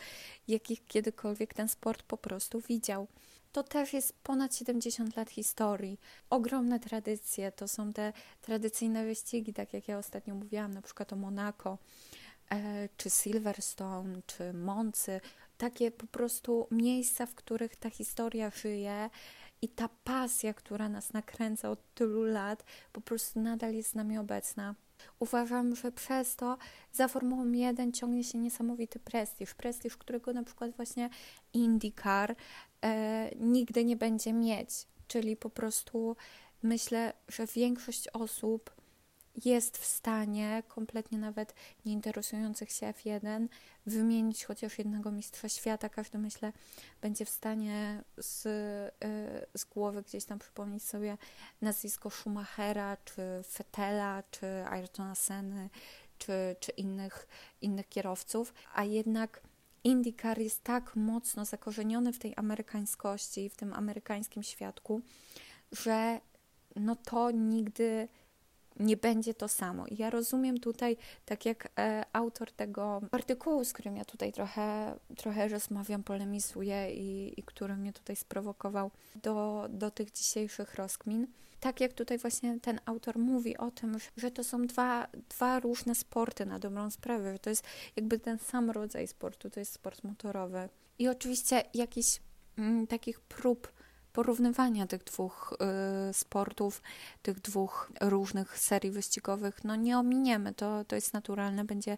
jakich 0.47 0.85
kiedykolwiek 0.85 1.53
ten 1.53 1.67
sport 1.67 2.03
po 2.03 2.17
prostu 2.17 2.61
widział 2.61 3.07
to 3.57 3.63
też 3.63 3.93
jest 3.93 4.13
ponad 4.23 4.55
70 4.55 5.15
lat 5.15 5.29
historii. 5.29 5.99
Ogromne 6.29 6.79
tradycje, 6.79 7.51
to 7.51 7.67
są 7.67 7.93
te 7.93 8.13
tradycyjne 8.41 9.05
wyścigi, 9.05 9.53
tak 9.53 9.73
jak 9.73 9.87
ja 9.87 9.97
ostatnio 9.97 10.35
mówiłam, 10.35 10.73
na 10.73 10.81
przykład 10.81 11.13
o 11.13 11.15
Monaco, 11.15 11.77
e, 12.51 12.89
czy 12.97 13.09
Silverstone, 13.09 14.21
czy 14.25 14.53
Moncy. 14.53 15.21
Takie 15.57 15.91
po 15.91 16.07
prostu 16.07 16.67
miejsca, 16.71 17.25
w 17.25 17.35
których 17.35 17.75
ta 17.75 17.89
historia 17.89 18.49
żyje 18.49 19.09
i 19.61 19.69
ta 19.69 19.89
pasja, 20.03 20.53
która 20.53 20.89
nas 20.89 21.13
nakręca 21.13 21.69
od 21.69 21.93
tylu 21.93 22.23
lat, 22.23 22.63
po 22.93 23.01
prostu 23.01 23.39
nadal 23.39 23.73
jest 23.73 23.89
z 23.89 23.95
nami 23.95 24.17
obecna. 24.17 24.75
Uważam, 25.19 25.75
że 25.75 25.91
przez 25.91 26.35
to 26.35 26.57
za 26.93 27.07
Formułą 27.07 27.51
1 27.51 27.91
ciągnie 27.91 28.23
się 28.23 28.37
niesamowity 28.37 28.99
prestiż. 28.99 29.53
Prestiż, 29.53 29.97
którego 29.97 30.33
na 30.33 30.43
przykład 30.43 30.71
właśnie 30.75 31.09
IndyCar 31.53 32.35
e, 32.81 33.29
nigdy 33.35 33.85
nie 33.85 33.95
będzie 33.95 34.33
mieć. 34.33 34.69
Czyli 35.07 35.35
po 35.35 35.49
prostu 35.49 36.15
myślę, 36.63 37.13
że 37.27 37.45
większość 37.45 38.07
osób 38.07 38.76
jest 39.45 39.77
w 39.77 39.85
stanie, 39.85 40.63
kompletnie 40.67 41.17
nawet 41.17 41.53
nie 41.85 41.93
interesujących 41.93 42.71
się 42.71 42.85
F1, 42.85 43.47
wymienić 43.85 44.45
chociaż 44.45 44.77
jednego 44.77 45.11
mistrza 45.11 45.49
świata. 45.49 45.89
Każdy, 45.89 46.17
myślę, 46.17 46.53
będzie 47.01 47.25
w 47.25 47.29
stanie 47.29 48.03
z, 48.17 48.45
y, 48.45 49.57
z 49.57 49.65
głowy 49.65 50.03
gdzieś 50.03 50.25
tam 50.25 50.39
przypomnieć 50.39 50.83
sobie 50.83 51.17
nazwisko 51.61 52.09
Schumachera, 52.09 52.97
czy 53.05 53.21
Fetela, 53.49 54.23
czy 54.31 54.47
Ayrtona 54.69 55.15
Seny, 55.15 55.69
czy, 56.17 56.55
czy 56.59 56.71
innych, 56.71 57.27
innych 57.61 57.89
kierowców, 57.89 58.53
a 58.73 58.83
jednak 58.83 59.41
IndyCar 59.83 60.39
jest 60.39 60.63
tak 60.63 60.95
mocno 60.95 61.45
zakorzeniony 61.45 62.13
w 62.13 62.19
tej 62.19 62.33
amerykańskości, 62.35 63.49
w 63.49 63.55
tym 63.55 63.73
amerykańskim 63.73 64.43
świadku, 64.43 65.01
że 65.71 66.21
no 66.75 66.95
to 66.95 67.31
nigdy 67.31 68.07
nie 68.79 68.97
będzie 68.97 69.33
to 69.33 69.47
samo. 69.47 69.87
I 69.87 69.97
ja 69.97 70.09
rozumiem 70.09 70.59
tutaj, 70.59 70.97
tak 71.25 71.45
jak 71.45 71.69
e, 71.79 72.05
autor 72.13 72.51
tego 72.51 73.01
artykułu, 73.11 73.65
z 73.65 73.73
którym 73.73 73.97
ja 73.97 74.05
tutaj 74.05 74.33
trochę, 74.33 74.95
trochę 75.17 75.47
rozmawiam, 75.47 76.03
polemizuję 76.03 76.93
i, 76.93 77.39
i 77.39 77.43
który 77.43 77.77
mnie 77.77 77.93
tutaj 77.93 78.15
sprowokował 78.15 78.91
do, 79.15 79.67
do 79.69 79.91
tych 79.91 80.11
dzisiejszych 80.11 80.75
rozkmin. 80.75 81.27
Tak 81.59 81.81
jak 81.81 81.93
tutaj 81.93 82.17
właśnie 82.17 82.59
ten 82.59 82.79
autor 82.85 83.19
mówi 83.19 83.57
o 83.57 83.71
tym, 83.71 83.97
że 84.17 84.31
to 84.31 84.43
są 84.43 84.67
dwa, 84.67 85.07
dwa 85.29 85.59
różne 85.59 85.95
sporty 85.95 86.45
na 86.45 86.59
dobrą 86.59 86.91
sprawę, 86.91 87.33
że 87.33 87.39
to 87.39 87.49
jest 87.49 87.63
jakby 87.95 88.19
ten 88.19 88.39
sam 88.39 88.71
rodzaj 88.71 89.07
sportu, 89.07 89.49
to 89.49 89.59
jest 89.59 89.73
sport 89.73 90.03
motorowy. 90.03 90.69
I 90.99 91.07
oczywiście 91.07 91.63
jakiś 91.73 92.19
mm, 92.57 92.87
takich 92.87 93.19
prób 93.19 93.76
porównywania 94.13 94.87
tych 94.87 95.03
dwóch 95.03 95.57
y, 96.09 96.13
sportów, 96.13 96.81
tych 97.21 97.39
dwóch 97.39 97.91
różnych 98.01 98.59
serii 98.59 98.91
wyścigowych, 98.91 99.63
no 99.63 99.75
nie 99.75 99.97
ominiemy, 99.97 100.53
to, 100.53 100.85
to 100.85 100.95
jest 100.95 101.13
naturalne, 101.13 101.63
będzie, 101.65 101.97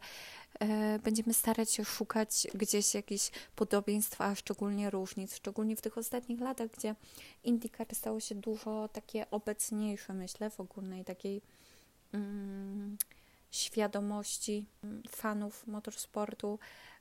y, 0.64 1.00
będziemy 1.04 1.34
starać 1.34 1.72
się 1.72 1.86
szukać 1.86 2.48
gdzieś 2.54 2.94
jakichś 2.94 3.32
podobieństw, 3.56 4.22
a 4.22 4.36
szczególnie 4.36 4.90
różnic, 4.90 5.36
szczególnie 5.36 5.76
w 5.76 5.82
tych 5.82 5.98
ostatnich 5.98 6.42
latach, 6.42 6.70
gdzie 6.78 6.96
IndyCar 7.44 7.88
stało 7.94 8.20
się 8.20 8.36
dużo 8.36 8.88
takie 8.88 9.32
obecniejsze, 9.32 10.14
myślę, 10.14 10.50
w 10.50 10.60
ogólnej 10.60 11.06
takiej 11.06 11.42
mm, 12.14 12.98
świadomości 13.52 14.66
fanów 15.10 15.68
motorsportu, 15.68 16.60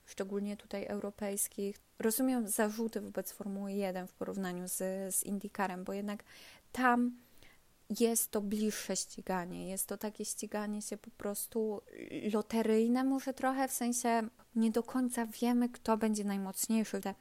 szczególnie 0.08 0.56
tutaj 0.56 0.86
europejskich. 0.86 1.80
Rozumiem 1.98 2.48
zarzuty 2.48 3.00
wobec 3.00 3.32
Formuły 3.32 3.72
1 3.72 4.06
w 4.06 4.12
porównaniu 4.12 4.68
z, 4.68 4.76
z 5.14 5.24
IndyCarem, 5.24 5.84
bo 5.84 5.92
jednak 5.92 6.24
tam 6.72 7.12
jest 8.00 8.30
to 8.30 8.40
bliższe 8.40 8.96
ściganie. 8.96 9.68
Jest 9.68 9.86
to 9.86 9.96
takie 9.96 10.24
ściganie 10.24 10.82
się 10.82 10.96
po 10.96 11.10
prostu 11.10 11.82
loteryjne, 12.32 13.04
może 13.04 13.34
trochę, 13.34 13.68
w 13.68 13.72
sensie 13.72 14.28
nie 14.54 14.70
do 14.70 14.82
końca 14.82 15.26
wiemy, 15.26 15.68
kto 15.68 15.96
będzie 15.96 16.24
najmocniejszy. 16.24 17.00
Te, 17.00 17.14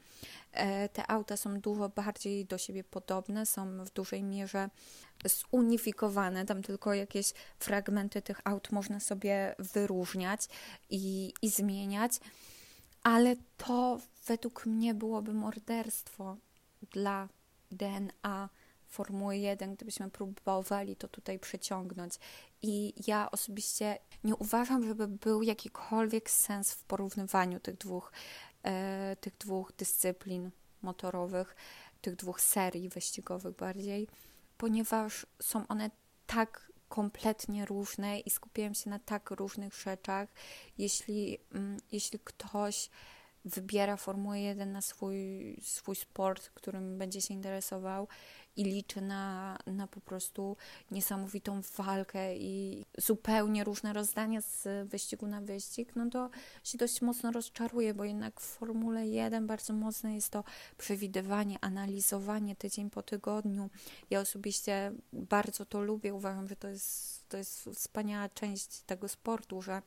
e, 0.51 0.89
te 0.89 1.11
auta 1.11 1.37
są 1.37 1.59
dużo 1.59 1.89
bardziej 1.89 2.45
do 2.45 2.57
siebie 2.57 2.83
podobne, 2.83 3.45
są 3.45 3.85
w 3.85 3.89
dużej 3.89 4.23
mierze 4.23 4.69
zunifikowane. 5.25 6.45
Tam 6.45 6.63
tylko 6.63 6.93
jakieś 6.93 7.33
fragmenty 7.59 8.21
tych 8.21 8.41
aut 8.43 8.71
można 8.71 8.99
sobie 8.99 9.55
wyróżniać 9.59 10.47
i, 10.89 11.33
i 11.41 11.49
zmieniać 11.49 12.19
ale 13.07 13.35
to 13.57 13.99
według 14.25 14.65
mnie 14.65 14.93
byłoby 14.93 15.33
morderstwo 15.33 16.37
dla 16.91 17.29
DNA 17.71 18.49
Formuły 18.87 19.37
1, 19.37 19.75
gdybyśmy 19.75 20.11
próbowali 20.11 20.95
to 20.95 21.07
tutaj 21.07 21.39
przeciągnąć. 21.39 22.13
I 22.61 22.93
ja 23.07 23.31
osobiście 23.31 23.97
nie 24.23 24.35
uważam, 24.35 24.85
żeby 24.85 25.07
był 25.07 25.43
jakikolwiek 25.43 26.29
sens 26.29 26.73
w 26.73 26.83
porównywaniu 26.83 27.59
tych 27.59 27.77
dwóch, 27.77 28.11
e, 28.63 29.15
tych 29.15 29.37
dwóch 29.37 29.73
dyscyplin 29.77 30.51
motorowych, 30.81 31.55
tych 32.01 32.15
dwóch 32.15 32.41
serii 32.41 32.89
wyścigowych 32.89 33.55
bardziej, 33.55 34.07
ponieważ 34.57 35.25
są 35.41 35.67
one 35.67 35.91
tak 36.25 36.66
kompletnie 36.89 37.65
różne 37.65 38.19
i 38.19 38.29
skupiałem 38.29 38.73
się 38.73 38.89
na 38.89 38.99
tak 38.99 39.31
różnych 39.31 39.73
rzeczach. 39.73 40.29
Jeśli, 40.77 41.37
mm, 41.53 41.77
jeśli 41.91 42.19
ktoś 42.19 42.89
wybiera 43.45 43.97
Formułę 43.97 44.39
1 44.39 44.71
na 44.71 44.81
swój, 44.81 45.17
swój 45.61 45.95
sport, 45.95 46.49
którym 46.49 46.97
będzie 46.97 47.21
się 47.21 47.33
interesował 47.33 48.07
i 48.57 48.63
liczy 48.63 49.01
na, 49.01 49.57
na 49.65 49.87
po 49.87 50.01
prostu 50.01 50.57
niesamowitą 50.91 51.61
walkę 51.77 52.37
i 52.37 52.85
zupełnie 52.97 53.63
różne 53.63 53.93
rozdania 53.93 54.41
z 54.41 54.87
wyścigu 54.89 55.27
na 55.27 55.41
wyścig, 55.41 55.95
no 55.95 56.09
to 56.09 56.29
się 56.63 56.77
dość 56.77 57.01
mocno 57.01 57.31
rozczaruje, 57.31 57.93
bo 57.93 58.03
jednak 58.03 58.41
w 58.41 58.43
Formule 58.43 59.07
1 59.07 59.47
bardzo 59.47 59.73
mocne 59.73 60.15
jest 60.15 60.29
to 60.29 60.43
przewidywanie, 60.77 61.57
analizowanie 61.61 62.55
tydzień 62.55 62.89
po 62.89 63.03
tygodniu. 63.03 63.69
Ja 64.09 64.19
osobiście 64.19 64.91
bardzo 65.13 65.65
to 65.65 65.81
lubię, 65.81 66.13
uważam, 66.13 66.47
że 66.47 66.55
to 66.55 66.67
jest, 66.67 67.29
to 67.29 67.37
jest 67.37 67.69
wspaniała 67.73 68.29
część 68.29 68.81
tego 68.81 69.07
sportu, 69.07 69.61
że 69.61 69.81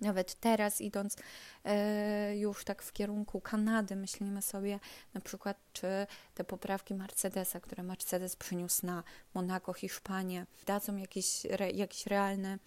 nawet 0.00 0.34
teraz, 0.34 0.80
idąc 0.80 1.16
e, 1.64 2.36
już 2.36 2.64
tak 2.64 2.82
w 2.82 2.92
kierunku 2.92 3.40
Kanady, 3.40 3.96
myślimy 3.96 4.42
sobie 4.42 4.80
na 5.14 5.20
przykład, 5.20 5.56
czy 5.72 6.06
te 6.34 6.44
poprawki 6.44 6.94
Mercedesa, 6.94 7.60
które 7.60 7.82
Mercedes 7.82 8.36
przyniósł 8.36 8.86
na 8.86 9.02
Monaco, 9.34 9.72
Hiszpanię, 9.72 10.46
dadzą 10.66 10.96
jakiś, 10.96 11.46
jakiś 11.74 12.06
realny 12.06 12.58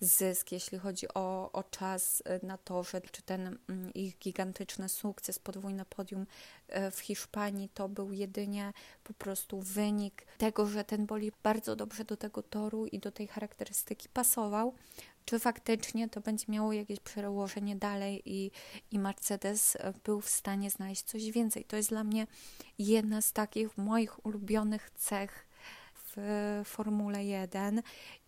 zysk, 0.00 0.52
jeśli 0.52 0.78
chodzi 0.78 1.06
o, 1.14 1.52
o 1.52 1.62
czas 1.62 2.22
e, 2.24 2.46
na 2.46 2.58
torze, 2.58 3.00
czy 3.00 3.22
ten 3.22 3.58
mm, 3.68 3.94
ich 3.94 4.18
gigantyczny 4.18 4.88
sukces, 4.88 5.38
podwójne 5.38 5.84
podium 5.84 6.26
e, 6.68 6.90
w 6.90 6.98
Hiszpanii, 6.98 7.68
to 7.68 7.88
był 7.88 8.12
jedynie 8.12 8.72
po 9.04 9.14
prostu 9.14 9.60
wynik 9.60 10.26
tego, 10.38 10.66
że 10.66 10.84
ten 10.84 11.06
boli 11.06 11.32
bardzo 11.42 11.76
dobrze 11.76 12.04
do 12.04 12.16
tego 12.16 12.42
toru 12.42 12.86
i 12.86 12.98
do 12.98 13.12
tej 13.12 13.26
charakterystyki 13.28 14.08
pasował, 14.08 14.74
czy 15.28 15.38
faktycznie 15.38 16.08
to 16.08 16.20
będzie 16.20 16.44
miało 16.48 16.72
jakieś 16.72 17.00
przełożenie 17.00 17.76
dalej 17.76 18.22
i, 18.24 18.50
i 18.90 18.98
Mercedes 18.98 19.76
e, 19.76 19.92
był 20.04 20.20
w 20.20 20.28
stanie 20.28 20.70
znaleźć 20.70 21.02
coś 21.02 21.30
więcej. 21.30 21.64
To 21.64 21.76
jest 21.76 21.88
dla 21.88 22.04
mnie 22.04 22.26
jedna 22.78 23.22
z 23.22 23.32
takich 23.32 23.78
moich 23.78 24.26
ulubionych 24.26 24.90
cech 24.90 25.46
w 25.94 26.16
Formule 26.64 27.24
1 27.24 27.82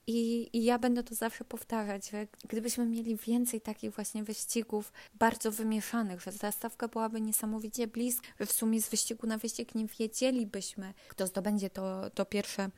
i, 0.07 0.50
I, 0.52 0.64
ja 0.64 0.78
będę 0.78 1.02
to 1.02 1.14
zawsze 1.14 1.45
powtarzać, 1.45 2.11
że 2.11 2.26
gdybyśmy 2.49 2.87
mieli 2.87 3.16
więcej 3.16 3.61
takich 3.61 3.95
właśnie 3.95 4.25
wyścigów 4.25 4.92
bardzo 5.14 5.50
wymieszanych, 5.50 6.21
że 6.21 6.33
ta 6.33 6.52
stawka 6.52 6.88
byłaby 6.88 7.21
niesamowicie 7.21 7.87
bliska, 7.87 8.28
że 8.40 8.47
w 8.47 8.52
sumie 8.52 8.83
z 8.83 8.88
wyścigu 8.88 9.26
na 9.26 9.38
wyścig 9.38 9.75
nie 9.75 9.87
wiedzielibyśmy, 9.87 10.95
kto 11.09 11.26
zdobędzie 11.26 11.71
to, 11.71 12.11
to 12.11 12.25
pierwsze 12.25 12.71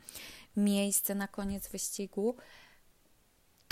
miejsce 0.57 1.15
na 1.15 1.27
koniec 1.27 1.67
wyścigu, 1.67 2.35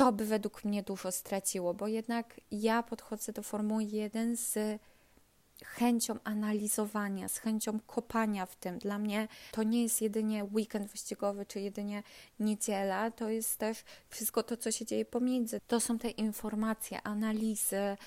to 0.02 0.12
by 0.12 0.26
według 0.26 0.64
mnie 0.64 0.84
dużo 0.84 1.12
straciło, 1.12 1.74
bo 1.74 1.88
jednak 1.88 2.42
ja 2.52 2.84
podchodzę 2.84 3.34
do 3.34 3.44
Formuły 3.44 3.84
1 3.84 4.38
z 4.38 4.80
chęcią 5.66 6.16
analizowania, 6.24 7.28
z 7.28 7.38
chęcią 7.38 7.80
kopania 7.80 8.46
w 8.46 8.56
tym. 8.56 8.80
Dla 8.80 9.00
mnie 9.00 9.28
to 9.52 9.64
nie 9.64 9.84
jest 9.84 10.02
jedynie 10.02 10.44
weekend 10.44 10.92
wyścigowy, 10.92 11.46
czy 11.46 11.60
jedynie 11.60 12.04
niedziela, 12.40 13.12
to 13.12 13.30
jest 13.30 13.58
też 13.58 13.84
wszystko 14.10 14.44
to, 14.44 14.58
co 14.58 14.72
się 14.72 14.86
dzieje 14.86 15.06
pomiędzy. 15.06 15.62
To 15.68 15.80
są 15.80 16.00
te 16.00 16.10
informacje, 16.10 17.02
analizy, 17.04 17.98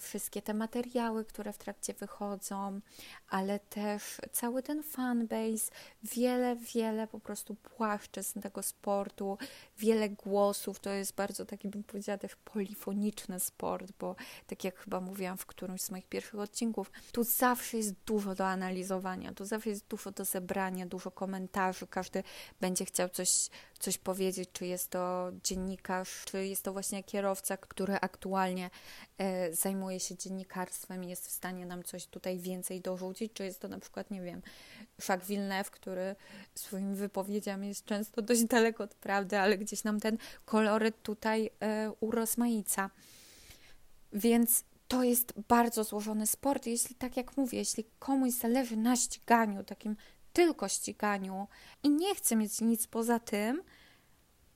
wszystkie 0.00 0.42
te 0.42 0.54
materiały, 0.54 1.24
które 1.24 1.52
w 1.52 1.58
trakcie 1.58 1.94
wychodzą, 1.94 2.80
ale 3.28 3.58
też 3.58 4.02
cały 4.32 4.62
ten 4.62 4.82
fanbase, 4.82 5.70
wiele, 6.02 6.56
wiele 6.56 7.06
po 7.06 7.20
prostu 7.20 7.54
płaszczyzn 7.54 8.40
tego 8.40 8.62
sportu, 8.62 9.38
wiele 9.78 10.08
głosów. 10.08 10.80
To 10.80 10.90
jest 10.90 11.14
bardzo 11.14 11.44
taki, 11.46 11.68
bym 11.68 11.84
powiedziała, 11.84 12.18
też 12.18 12.36
polifoniczny 12.36 13.40
sport, 13.40 13.92
bo 13.98 14.16
tak 14.46 14.64
jak 14.64 14.78
chyba 14.78 15.00
mówiłam 15.00 15.38
w 15.38 15.46
którymś 15.46 15.82
z 15.82 15.90
moich 15.90 16.06
pierwszych 16.06 16.40
odcinków, 16.40 16.90
tu 17.12 17.24
zawsze 17.24 17.76
jest 17.76 17.94
dużo 18.06 18.34
do 18.34 18.46
analizowania, 18.46 19.32
tu 19.34 19.44
zawsze 19.44 19.70
jest 19.70 19.86
dużo 19.86 20.10
do 20.10 20.24
zebrania, 20.24 20.86
dużo 20.86 21.10
komentarzy, 21.10 21.86
każdy 21.86 22.22
będzie 22.60 22.84
chciał 22.84 23.08
coś, 23.08 23.48
coś 23.78 23.98
powiedzieć, 23.98 24.50
czy 24.52 24.66
jest 24.66 24.90
to 24.90 25.30
dziennikarz, 25.44 26.24
czy 26.24 26.46
jest 26.46 26.62
to 26.62 26.72
właśnie 26.72 27.04
kierowca, 27.04 27.56
który 27.56 27.94
aktualnie 27.94 28.64
e, 28.66 28.70
zajmuje 29.52 30.00
się 30.00 30.16
dziennikarstwem 30.16 31.04
i 31.04 31.08
jest 31.08 31.26
w 31.26 31.30
stanie 31.30 31.66
nam 31.66 31.82
coś 31.82 32.06
tutaj 32.06 32.38
więcej 32.38 32.80
dorzucić, 32.80 33.32
czy 33.32 33.44
jest 33.44 33.60
to 33.60 33.68
na 33.68 33.78
przykład, 33.78 34.10
nie 34.10 34.22
wiem, 34.22 34.42
Jacques 35.08 35.28
Villeneuve, 35.28 35.70
który 35.70 36.16
swoimi 36.54 36.96
wypowiedziami 36.96 37.68
jest 37.68 37.84
często 37.84 38.22
dość 38.22 38.44
daleko 38.54 38.84
od 38.84 38.94
prawdy, 38.94 39.38
ale 39.38 39.58
gdzieś 39.58 39.84
nam 39.84 40.00
ten 40.00 40.18
koloryt 40.44 41.02
tutaj 41.02 41.50
e, 41.60 41.92
urozmaica. 42.00 42.90
Więc 44.12 44.64
to 44.88 45.04
jest 45.04 45.32
bardzo 45.48 45.84
złożony 45.84 46.26
sport. 46.26 46.66
Jeśli, 46.66 46.94
tak 46.94 47.16
jak 47.16 47.36
mówię, 47.36 47.58
jeśli 47.58 47.84
komuś 47.98 48.32
zależy 48.32 48.76
na 48.76 48.96
ściganiu, 48.96 49.64
takim 49.64 49.96
tylko 50.32 50.68
ściganiu 50.68 51.48
i 51.82 51.90
nie 51.90 52.14
chce 52.14 52.36
mieć 52.36 52.60
nic 52.60 52.86
poza 52.86 53.18
tym, 53.18 53.62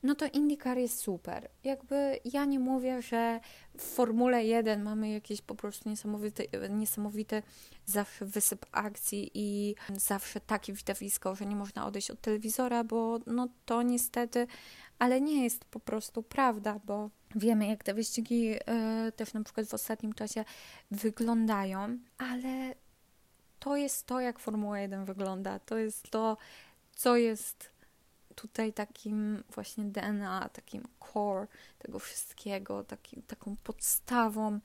no 0.03 0.15
to 0.15 0.27
IndyCar 0.27 0.79
jest 0.79 0.99
super. 0.99 1.49
Jakby 1.65 2.21
ja 2.25 2.45
nie 2.45 2.59
mówię, 2.59 3.03
że 3.03 3.41
w 3.79 3.83
Formule 3.83 4.45
1 4.45 4.83
mamy 4.83 5.11
jakieś 5.11 5.43
po 5.43 5.55
prostu 5.55 5.89
niesamowite, 5.89 6.45
niesamowite 6.71 7.43
zawsze 7.87 8.25
wysyp 8.27 8.67
akcji 8.73 9.31
i 9.35 9.75
zawsze 9.97 10.41
takie 10.41 10.73
widowisko, 10.73 11.35
że 11.35 11.47
nie 11.47 11.57
można 11.57 11.87
odejść 11.87 12.11
od 12.11 12.21
telewizora, 12.21 12.85
bo 12.85 13.19
no 13.27 13.49
to 13.65 13.83
niestety, 13.83 14.47
ale 14.99 15.21
nie 15.21 15.45
jest 15.45 15.65
po 15.65 15.81
prostu 15.81 16.23
prawda, 16.23 16.81
bo 16.85 17.11
wiemy 17.35 17.67
jak 17.67 17.85
te 17.85 17.95
wyścigi 17.95 18.55
y, 18.55 19.13
też 19.13 19.33
na 19.33 19.43
przykład 19.43 19.67
w 19.67 19.75
ostatnim 19.75 20.13
czasie 20.13 20.45
wyglądają, 20.91 21.99
ale 22.19 22.75
to 23.59 23.77
jest 23.77 24.07
to, 24.07 24.21
jak 24.21 24.39
Formuła 24.39 24.79
1 24.79 25.05
wygląda. 25.05 25.59
To 25.59 25.79
jest 25.79 26.11
to, 26.11 26.37
co 26.95 27.17
jest 27.17 27.72
tutaj 28.35 28.73
takim 28.73 29.45
właśnie 29.55 29.85
DNA, 29.85 30.49
takim 30.49 30.83
core 31.13 31.47
tego 31.79 31.99
wszystkiego, 31.99 32.85
taki, 32.85 33.23
taką 33.23 33.57
podstawą 33.57 34.61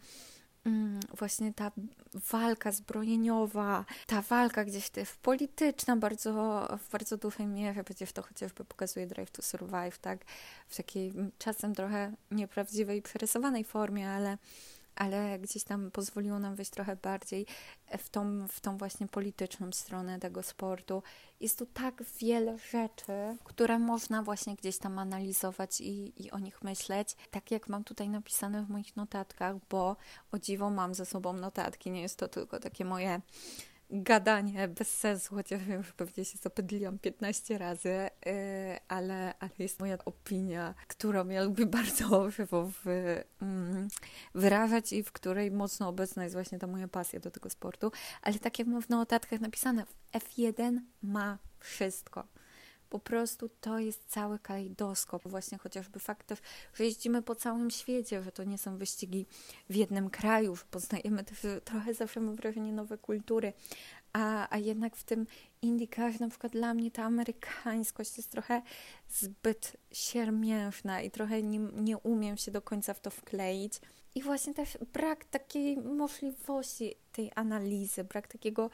mm, 0.66 1.00
właśnie 1.18 1.54
ta 1.54 1.72
walka 2.14 2.72
zbrojeniowa, 2.72 3.86
ta 4.08 4.22
walka 4.22 4.66
gdzieś 4.66 4.90
też 4.90 5.16
polityczna 5.16 5.98
bardzo, 5.98 6.68
w 6.80 6.92
bardzo 6.92 7.18
dużej 7.18 7.48
mierze, 7.48 7.84
przecież 7.84 8.12
to 8.12 8.22
chociażby 8.22 8.66
pokazuje 8.66 9.08
Drive 9.08 9.32
to 9.32 9.42
Survive, 9.42 9.98
tak, 10.02 10.26
w 10.68 10.78
takiej 10.78 11.14
czasem 11.38 11.76
trochę 11.76 12.14
nieprawdziwej, 12.32 13.02
przerysowanej 13.02 13.64
formie, 13.64 14.10
ale 14.10 14.38
ale 14.98 15.40
gdzieś 15.40 15.64
tam 15.64 15.92
pozwoliło 15.92 16.40
nam 16.40 16.56
wejść 16.56 16.72
trochę 16.72 16.96
bardziej 16.96 17.46
w 17.98 18.10
tą, 18.10 18.48
w 18.48 18.60
tą 18.60 18.78
właśnie 18.78 19.08
polityczną 19.08 19.72
stronę 19.72 20.20
tego 20.20 20.44
sportu. 20.44 21.04
Jest 21.40 21.60
tu 21.60 21.66
tak 21.66 22.04
wiele 22.22 22.58
rzeczy, 22.58 23.38
które 23.44 23.80
można 23.80 24.24
właśnie 24.24 24.56
gdzieś 24.56 24.78
tam 24.78 25.00
analizować 25.00 25.82
i, 25.82 26.24
i 26.26 26.32
o 26.32 26.40
nich 26.40 26.62
myśleć. 26.62 27.16
Tak 27.32 27.52
jak 27.52 27.70
mam 27.70 27.84
tutaj 27.84 28.10
napisane 28.10 28.64
w 28.64 28.70
moich 28.70 28.96
notatkach, 28.96 29.56
bo 29.70 29.96
o 30.32 30.40
dziwo 30.40 30.70
mam 30.70 30.94
ze 30.94 31.06
sobą 31.06 31.34
notatki, 31.34 31.92
nie 31.92 32.02
jest 32.02 32.18
to 32.20 32.28
tylko 32.28 32.60
takie 32.60 32.86
moje 32.86 33.22
gadanie 33.90 34.68
bez 34.68 34.98
sensu, 35.00 35.36
chociaż 35.36 35.68
już 35.68 35.94
pewnie 35.94 36.26
się 36.26 36.38
zapędliłam 36.38 37.00
15 37.00 37.58
razy, 37.58 37.90
yy, 37.90 38.32
ale, 38.88 39.34
ale 39.40 39.52
jest 39.60 39.80
moja 39.80 39.98
opinia, 40.06 40.74
którą 40.88 41.28
ja 41.28 41.44
lubię 41.44 41.66
bardzo 41.78 42.32
żywo 42.32 42.72
w, 42.84 42.88
mm, 43.42 43.88
wyrażać 44.36 44.94
i 44.94 45.04
w 45.04 45.12
której 45.12 45.52
mocno 45.52 45.88
obecna 45.88 46.24
jest 46.24 46.36
właśnie 46.36 46.60
ta 46.60 46.68
moja 46.68 46.88
pasja 46.88 47.20
do 47.20 47.32
tego 47.32 47.50
sportu. 47.50 47.92
Ale 48.22 48.40
tak 48.40 48.60
jak 48.60 48.68
mam 48.68 48.82
w 48.82 48.90
notatkach 48.90 49.42
napisane, 49.42 49.86
F1 50.14 50.80
ma 51.02 51.38
wszystko. 51.60 52.28
Po 52.90 53.00
prostu 53.00 53.50
to 53.62 53.80
jest 53.80 54.04
cały 54.08 54.40
kalejdoskop. 54.40 55.22
Właśnie 55.26 55.58
chociażby 55.58 56.00
fakt 56.00 56.28
też, 56.28 56.40
że 56.74 56.84
jeździmy 56.84 57.22
po 57.22 57.36
całym 57.36 57.72
świecie, 57.72 58.24
że 58.24 58.32
to 58.32 58.44
nie 58.44 58.58
są 58.58 58.78
wyścigi 58.78 59.26
w 59.70 59.76
jednym 59.76 60.10
kraju, 60.10 60.56
że 60.56 60.64
poznajemy 60.72 61.24
też 61.24 61.38
trochę 61.64 61.94
zawsze 61.94 62.20
mam 62.20 62.36
wrażenie 62.36 62.74
nowe 62.74 62.98
kultury, 62.98 63.54
a, 64.18 64.48
a 64.50 64.58
jednak 64.58 64.96
w 64.96 65.04
tym 65.04 65.28
IndyCarze 65.62 66.18
na 66.20 66.30
przykład 66.30 66.52
dla 66.52 66.74
mnie 66.74 66.92
ta 66.92 67.04
amerykańskość 67.04 68.18
jest 68.18 68.32
trochę 68.32 68.62
zbyt 69.10 69.78
siermiężna 69.92 71.02
i 71.02 71.12
trochę 71.12 71.44
nie, 71.44 71.60
nie 71.60 71.98
umiem 71.98 72.38
się 72.38 72.52
do 72.52 72.62
końca 72.62 72.94
w 72.94 73.00
to 73.00 73.10
wkleić. 73.10 73.74
I 74.16 74.24
właśnie 74.24 74.54
też 74.54 74.78
brak 74.94 75.26
takiej 75.26 75.78
możliwości 75.78 76.96
tej 77.12 77.32
analizy, 77.36 78.04
brak 78.04 78.28
takiego 78.28 78.70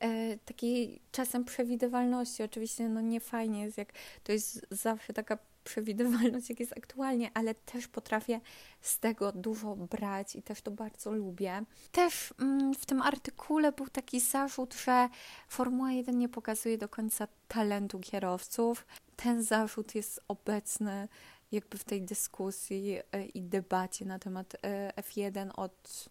e, 0.00 0.36
takiej 0.38 1.00
czasem 1.12 1.44
przewidywalności. 1.44 2.42
Oczywiście 2.42 2.88
no 2.88 3.00
nie 3.00 3.20
fajnie 3.20 3.62
jest, 3.62 3.78
jak 3.78 3.92
to 4.24 4.32
jest 4.32 4.66
zawsze 4.70 5.12
taka 5.12 5.38
przewidywalność, 5.64 6.50
jak 6.50 6.60
jest 6.60 6.72
aktualnie, 6.76 7.30
ale 7.34 7.54
też 7.54 7.88
potrafię 7.88 8.40
z 8.80 8.98
tego 8.98 9.32
dużo 9.32 9.76
brać 9.76 10.36
i 10.36 10.42
też 10.42 10.62
to 10.62 10.70
bardzo 10.70 11.12
lubię. 11.12 11.62
Też 11.92 12.34
mm, 12.40 12.74
w 12.74 12.86
tym 12.86 13.02
artykule 13.02 13.72
był 13.72 13.88
taki 13.88 14.20
zarzut, 14.20 14.74
że 14.74 15.08
Formuła 15.48 15.92
1 15.92 16.18
nie 16.18 16.28
pokazuje 16.28 16.78
do 16.78 16.88
końca 16.88 17.28
talentu 17.48 18.00
kierowców. 18.00 18.86
Ten 19.16 19.42
zarzut 19.42 19.94
jest 19.94 20.20
obecny 20.28 21.08
jakby 21.52 21.78
w 21.78 21.84
tej 21.84 22.02
dyskusji 22.02 22.98
e, 23.12 23.24
i 23.26 23.42
debacie 23.42 24.04
na 24.04 24.18
temat 24.18 24.56
e, 24.62 24.92
F1 25.02 25.50
od 25.56 26.08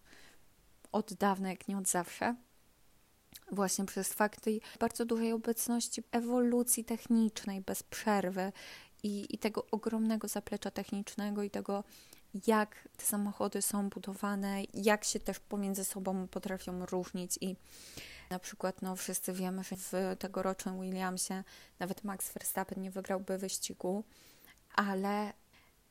od 0.94 1.14
dawna, 1.14 1.48
jak 1.50 1.68
nie 1.68 1.78
od 1.78 1.88
zawsze. 1.88 2.34
Właśnie 3.52 3.84
przez 3.84 4.12
fakt 4.12 4.40
tej 4.40 4.60
bardzo 4.80 5.04
dużej 5.04 5.32
obecności 5.32 6.02
ewolucji 6.12 6.84
technicznej 6.84 7.60
bez 7.60 7.82
przerwy 7.82 8.52
i, 9.04 9.34
i 9.34 9.38
tego 9.38 9.66
ogromnego 9.70 10.28
zaplecza 10.28 10.70
technicznego 10.70 11.42
i 11.42 11.50
tego, 11.50 11.84
jak 12.46 12.88
te 12.96 13.04
samochody 13.04 13.62
są 13.62 13.88
budowane, 13.88 14.62
jak 14.74 15.04
się 15.04 15.20
też 15.20 15.40
pomiędzy 15.40 15.84
sobą 15.84 16.28
potrafią 16.28 16.86
różnić 16.86 17.38
i 17.40 17.56
na 18.30 18.38
przykład, 18.38 18.82
no 18.82 18.96
wszyscy 18.96 19.32
wiemy, 19.32 19.64
że 19.64 19.76
w 19.76 19.92
tegorocznym 20.18 20.80
Williamsie 20.80 21.44
nawet 21.78 22.04
Max 22.04 22.32
Verstappen 22.32 22.82
nie 22.82 22.90
wygrałby 22.90 23.38
wyścigu, 23.38 24.04
ale 24.74 25.32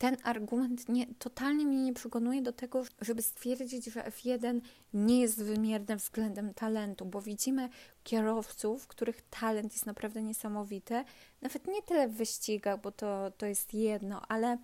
ten 0.04 0.18
argument 0.24 0.90
nie, 0.90 1.08
totalnie 1.20 1.66
mnie 1.66 1.84
nie 1.84 1.94
przekonuje 1.94 2.42
do 2.42 2.54
tego, 2.54 2.84
żeby 3.02 3.22
stwierdzić, 3.22 3.86
że 3.86 4.02
F1 4.02 4.62
nie 4.94 5.22
jest 5.22 5.44
wymierny 5.44 5.96
względem 5.96 6.54
talentu, 6.54 7.06
bo 7.06 7.22
widzimy 7.22 7.70
kierowców, 8.04 8.88
których 8.88 9.22
talent 9.22 9.74
jest 9.74 9.86
naprawdę 9.86 10.24
niesamowity, 10.24 11.04
nawet 11.42 11.68
nie 11.68 11.82
tyle 11.82 12.08
w 12.08 12.14
wyścigach, 12.14 12.82
bo 12.82 12.92
to, 12.92 13.32
to 13.38 13.46
jest 13.46 13.74
jedno, 13.74 14.22
ale 14.28 14.58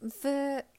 w 0.00 0.22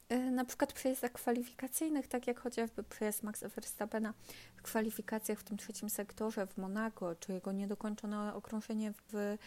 na 0.10 0.46
przykład 0.46 0.74
przejazdach 0.74 1.12
kwalifikacyjnych, 1.12 2.08
tak 2.08 2.28
jak 2.28 2.40
chociażby 2.40 2.84
przejazd 2.84 3.24
Maxa 3.24 3.50
Verstappena 3.50 4.14
w 4.56 4.62
kwalifikacjach 4.62 5.40
w 5.40 5.44
tym 5.44 5.58
trzecim 5.58 5.90
sektorze 5.90 6.48
w 6.48 6.58
Monaco, 6.58 7.16
czy 7.16 7.34
jego 7.34 7.52
niedokończone 7.52 8.34
okrążenie 8.34 8.94
w 9.14 9.38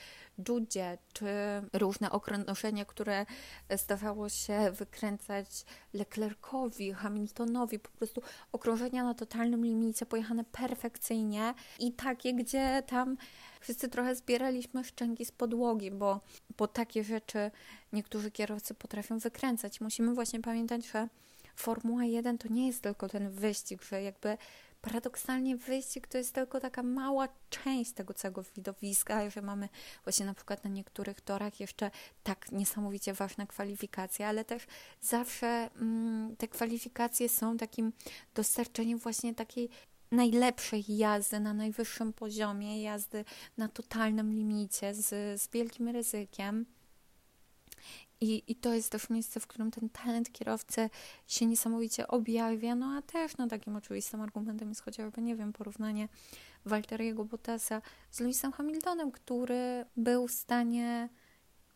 Judzie, 0.49 0.99
czy 1.13 1.27
różne 1.73 2.11
okrążenia, 2.11 2.85
które 2.85 3.27
zdawało 3.71 4.29
się 4.29 4.71
wykręcać 4.73 5.65
Leclercowi, 5.93 6.93
Hamiltonowi, 6.93 7.79
po 7.79 7.91
prostu 7.91 8.23
okrążenia 8.53 9.05
na 9.05 9.15
totalnym 9.15 9.65
limicie, 9.65 10.07
pojechane 10.07 10.45
perfekcyjnie 10.45 11.55
i 11.79 11.93
takie, 11.93 12.35
gdzie 12.35 12.83
tam 12.87 13.17
wszyscy 13.63 13.89
trochę 13.89 14.15
zbieraliśmy 14.15 14.85
szczęki 14.85 15.25
z 15.25 15.33
podłogi, 15.33 15.91
bo, 15.91 16.21
bo 16.59 16.69
takie 16.69 17.05
rzeczy 17.05 17.51
niektórzy 17.93 18.31
kierowcy 18.31 18.75
potrafią 18.75 19.19
wykręcać. 19.19 19.81
Musimy 19.81 20.15
właśnie 20.15 20.41
pamiętać, 20.41 20.87
że 20.87 21.09
Formuła 21.57 22.05
1 22.05 22.39
to 22.39 22.49
nie 22.49 22.67
jest 22.67 22.83
tylko 22.83 23.09
ten 23.09 23.31
wyścig, 23.31 23.83
że 23.83 24.03
jakby 24.03 24.39
paradoksalnie 24.83 25.57
wyścig 25.57 26.07
to 26.07 26.19
jest 26.19 26.35
tylko 26.35 26.61
taka 26.61 26.83
mała 26.83 27.29
część 27.51 27.93
tego 27.93 28.15
całego 28.15 28.43
widowiska, 28.57 29.31
że 29.31 29.43
mamy 29.43 29.69
właśnie 30.05 30.27
na 30.27 30.35
przykład 30.35 30.65
na 30.65 30.71
niektórych 30.71 31.21
torach 31.21 31.61
jeszcze 31.61 31.91
tak 32.23 32.53
niesamowicie 32.53 33.13
ważne 33.13 33.47
kwalifikacje, 33.47 34.29
ale 34.29 34.45
też 34.45 34.67
zawsze 35.01 35.47
mm, 35.47 36.37
te 36.37 36.49
kwalifikacje 36.49 37.29
są 37.29 37.57
takim 37.57 37.93
dostarczeniem 38.35 38.99
właśnie 38.99 39.35
takiej 39.35 39.71
najlepszej 40.13 40.85
jazdy 40.97 41.41
na 41.41 41.55
najwyższym 41.55 42.13
poziomie, 42.13 42.83
jazdy 42.83 43.25
na 43.57 43.69
totalnym 43.69 44.33
limicie 44.33 44.95
z, 44.95 45.09
z 45.43 45.49
wielkim 45.49 45.89
ryzykiem. 45.89 46.67
I, 48.21 48.43
I 48.47 48.57
to 48.57 48.75
jest 48.75 48.93
też 48.93 49.11
miejsce, 49.11 49.41
w 49.41 49.47
którym 49.47 49.71
ten 49.71 49.89
talent 49.89 50.33
kierowcy 50.33 50.91
się 51.27 51.47
niesamowicie 51.47 52.09
objawia. 52.09 52.75
No 52.75 52.87
a 52.87 53.03
też 53.03 53.37
no, 53.37 53.49
takim 53.49 53.77
oczywistym 53.77 54.21
argumentem 54.21 54.69
jest 54.69 54.81
chociażby, 54.81 55.23
nie 55.23 55.37
wiem, 55.37 55.53
porównanie 55.53 56.09
Walteriego 56.65 57.25
Bottasa 57.25 57.83
z 58.11 58.21
Lewisem 58.21 58.53
Hamiltonem, 58.53 59.13
który 59.13 59.85
był 59.97 60.29
w 60.29 60.33
stanie 60.33 61.09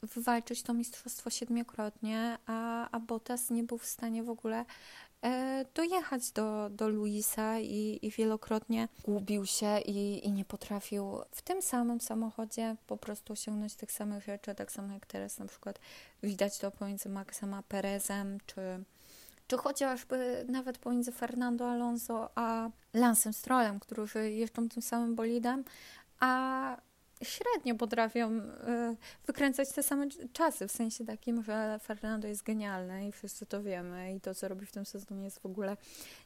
wywalczyć 0.03 0.63
to 0.63 0.75
mistrzostwo 0.75 1.31
siedmiokrotnie, 1.31 2.39
a, 2.47 2.91
a 2.91 3.01
Bottas 3.01 3.51
nie 3.51 3.65
był 3.65 3.79
w 3.79 3.87
stanie 3.87 4.23
w 4.23 4.31
ogóle 4.31 4.65
dojechać 5.75 6.33
do, 6.33 6.71
do 6.71 6.89
Luisa 6.89 7.59
i, 7.59 7.99
i 8.03 8.11
wielokrotnie 8.11 8.89
gubił 9.05 9.47
się 9.47 9.79
i, 9.79 10.27
i 10.27 10.33
nie 10.33 10.45
potrafił 10.45 11.21
w 11.31 11.43
tym 11.43 11.63
samym 11.63 12.01
samochodzie 12.01 12.77
po 12.87 12.97
prostu 12.97 13.33
osiągnąć 13.33 13.75
tych 13.75 13.93
samych 13.93 14.25
rzeczy, 14.25 14.55
tak 14.55 14.73
samo 14.73 14.93
jak 14.93 15.07
teraz 15.07 15.39
na 15.39 15.47
przykład 15.47 15.81
widać 16.23 16.59
to 16.59 16.71
pomiędzy 16.71 17.09
Maxem 17.09 17.55
a 17.55 17.63
Perezem, 17.63 18.39
czy, 18.47 18.85
czy 19.47 19.57
chociażby 19.57 20.47
nawet 20.49 20.79
pomiędzy 20.79 21.13
Fernando 21.13 21.71
Alonso 21.71 22.31
a 22.35 22.71
Lansem 22.95 23.33
Strollem, 23.33 23.81
którzy 23.81 24.31
jeżdżą 24.31 24.69
tym 24.69 24.83
samym 24.83 25.15
bolidem, 25.15 25.65
a 26.21 26.77
średnio 27.23 27.75
potrafią 27.75 28.31
y, 28.33 28.43
wykręcać 29.27 29.73
te 29.73 29.83
same 29.83 30.09
czasy, 30.33 30.69
w 30.69 30.73
sensie 30.73 31.05
takim, 31.05 31.43
że 31.43 31.79
Fernando 31.83 32.29
jest 32.29 32.43
genialny 32.43 33.09
i 33.09 33.13
wszyscy 33.13 33.47
to 33.47 33.63
wiemy 33.63 34.15
i 34.15 34.21
to, 34.21 34.35
co 34.35 34.49
robi 34.49 34.67
w 34.67 34.73
tym 34.73 34.87
sezonie 34.87 35.25
jest 35.25 35.39
w 35.39 35.47
ogóle 35.47 35.77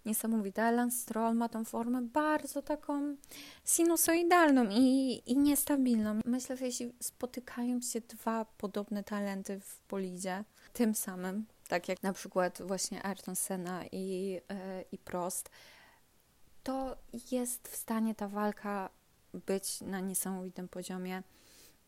niesamowite. 0.05 0.64
Alan 0.64 0.90
Stroll 0.90 1.35
ma 1.35 1.48
tą 1.48 1.64
formę 1.64 2.03
bardzo 2.03 2.62
taką 2.62 3.16
sinusoidalną 3.64 4.66
i, 4.70 5.22
i 5.26 5.38
niestabilną. 5.38 6.20
Myślę, 6.24 6.57
że 6.57 6.64
jeśli 6.64 6.92
spotykają 7.00 7.81
się 7.81 8.00
dwa 8.00 8.44
podobne 8.44 9.05
talenty 9.05 9.61
w 9.61 9.79
polidzie, 9.79 10.44
tym 10.72 10.94
samym, 10.94 11.46
tak 11.68 11.88
jak 11.88 12.03
na 12.03 12.12
przykład 12.12 12.62
właśnie 12.62 13.03
Ayrton 13.03 13.37
Senna 13.37 13.85
i, 13.92 14.37
y, 14.53 14.85
i 14.92 14.98
Prost, 14.98 15.50
to 16.62 16.96
jest 17.33 17.68
w 17.68 17.76
stanie 17.76 18.14
ta 18.14 18.29
walka 18.29 18.90
być 19.46 19.80
na 19.80 20.00
niesamowitym 20.00 20.68
poziomie, 20.68 21.22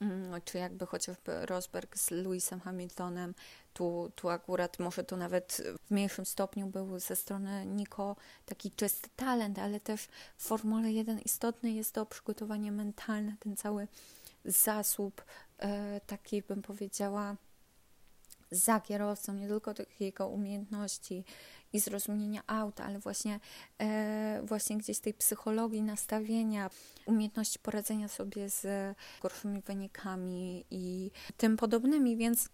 mm, 0.00 0.40
czy 0.44 0.58
jakby 0.58 0.86
chociażby 0.86 1.46
Rosberg 1.46 1.96
z 1.98 2.10
Lewisem 2.10 2.60
Hamiltonem, 2.60 3.34
tu, 3.72 4.12
tu 4.14 4.28
akurat 4.28 4.78
może 4.78 5.04
to 5.04 5.16
nawet 5.16 5.62
w 5.86 5.90
mniejszym 5.90 6.26
stopniu 6.26 6.66
był 6.66 6.98
ze 6.98 7.16
strony 7.16 7.66
Niko 7.66 8.16
taki 8.46 8.70
czysty 8.70 9.08
talent, 9.16 9.58
ale 9.58 9.80
też 9.80 10.08
w 10.36 10.42
Formule 10.42 10.92
1 10.92 11.20
istotne 11.20 11.70
jest 11.70 11.92
to 11.92 12.06
przygotowanie 12.06 12.72
mentalne, 12.72 13.36
ten 13.40 13.56
cały 13.56 13.88
zasób 14.44 15.24
e, 15.58 16.00
bym 16.48 16.62
powiedziała 16.62 17.36
za 18.50 18.80
kierowcą, 18.80 19.34
nie 19.34 19.48
tylko 19.48 19.74
tych 19.74 20.00
jego 20.00 20.28
umiejętności 20.28 21.24
i 21.72 21.80
zrozumienia 21.80 22.42
auta, 22.46 22.84
ale 22.84 22.98
właśnie, 22.98 23.40
e, 23.78 24.42
właśnie 24.44 24.76
gdzieś 24.78 24.98
tej 24.98 25.14
psychologii 25.14 25.82
nastawienia, 25.82 26.70
umiejętności 27.06 27.58
poradzenia 27.58 28.08
sobie 28.08 28.48
z 28.48 28.66
gorszymi 29.22 29.62
wynikami 29.62 30.64
i 30.70 31.10
tym 31.36 31.56
podobnymi, 31.56 32.16
więc 32.16 32.48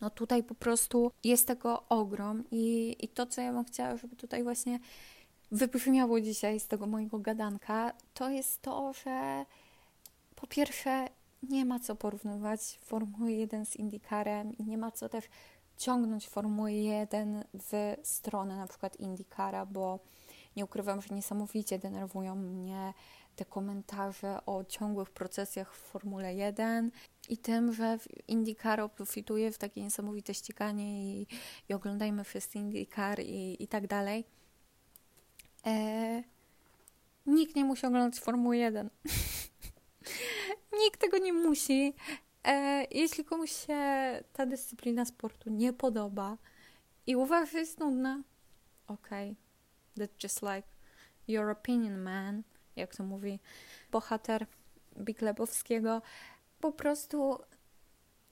no 0.00 0.10
tutaj 0.10 0.42
po 0.42 0.54
prostu 0.54 1.12
jest 1.24 1.46
tego 1.46 1.88
ogrom 1.88 2.44
i, 2.50 2.96
i 3.00 3.08
to, 3.08 3.26
co 3.26 3.40
ja 3.40 3.52
bym 3.52 3.64
chciała, 3.64 3.96
żeby 3.96 4.16
tutaj 4.16 4.42
właśnie 4.42 4.80
wybrzmiało 5.50 6.20
dzisiaj 6.20 6.60
z 6.60 6.66
tego 6.66 6.86
mojego 6.86 7.18
gadanka, 7.18 7.92
to 8.14 8.30
jest 8.30 8.62
to, 8.62 8.92
że 8.92 9.44
po 10.36 10.46
pierwsze 10.46 11.08
nie 11.42 11.64
ma 11.64 11.80
co 11.80 11.96
porównywać 11.96 12.78
Formuły 12.82 13.32
1 13.32 13.66
z 13.66 13.76
IndyCarem 13.76 14.58
i 14.58 14.64
nie 14.64 14.78
ma 14.78 14.90
co 14.90 15.08
też 15.08 15.24
ciągnąć 15.80 16.28
Formuły 16.28 16.72
1 16.72 17.44
w 17.54 17.96
stronę 18.02 18.56
na 18.56 18.66
przykład 18.66 19.00
IndyCara, 19.00 19.66
bo 19.66 20.00
nie 20.56 20.64
ukrywam, 20.64 21.02
że 21.02 21.14
niesamowicie 21.14 21.78
denerwują 21.78 22.34
mnie 22.34 22.94
te 23.36 23.44
komentarze 23.44 24.38
o 24.46 24.64
ciągłych 24.64 25.10
procesjach 25.10 25.74
w 25.74 25.78
Formule 25.78 26.34
1 26.34 26.90
i 27.28 27.38
tym, 27.38 27.72
że 27.72 27.98
IndyCar 28.28 28.92
profituje 28.92 29.52
w 29.52 29.58
takie 29.58 29.82
niesamowite 29.82 30.34
ściganie 30.34 31.04
i, 31.04 31.26
i 31.68 31.74
oglądajmy 31.74 32.24
wszyscy 32.24 32.58
IndyCar 32.58 33.20
i, 33.20 33.62
i 33.62 33.68
tak 33.68 33.86
dalej. 33.86 34.24
E, 35.66 36.22
nikt 37.26 37.56
nie 37.56 37.64
musi 37.64 37.86
oglądać 37.86 38.20
Formuły 38.20 38.56
1. 38.56 38.90
nikt 40.84 41.00
tego 41.00 41.18
nie 41.18 41.32
musi. 41.32 41.94
E, 42.44 42.84
jeśli 42.90 43.24
komuś 43.24 43.66
się 43.66 43.78
ta 44.32 44.46
dyscyplina 44.46 45.04
sportu 45.04 45.50
nie 45.50 45.72
podoba 45.72 46.36
i 47.06 47.16
uważa, 47.16 47.52
że 47.52 47.58
jest 47.58 47.80
nudna, 47.80 48.22
okej, 48.86 49.30
okay. 49.30 50.06
that's 50.06 50.22
just 50.22 50.42
like 50.42 50.68
your 51.28 51.50
opinion, 51.50 51.98
man, 51.98 52.42
jak 52.76 52.96
to 52.96 53.02
mówi 53.02 53.38
bohater 53.90 54.46
Big 54.98 55.22
Lebowskiego. 55.22 56.02
Po 56.60 56.72
prostu 56.72 57.38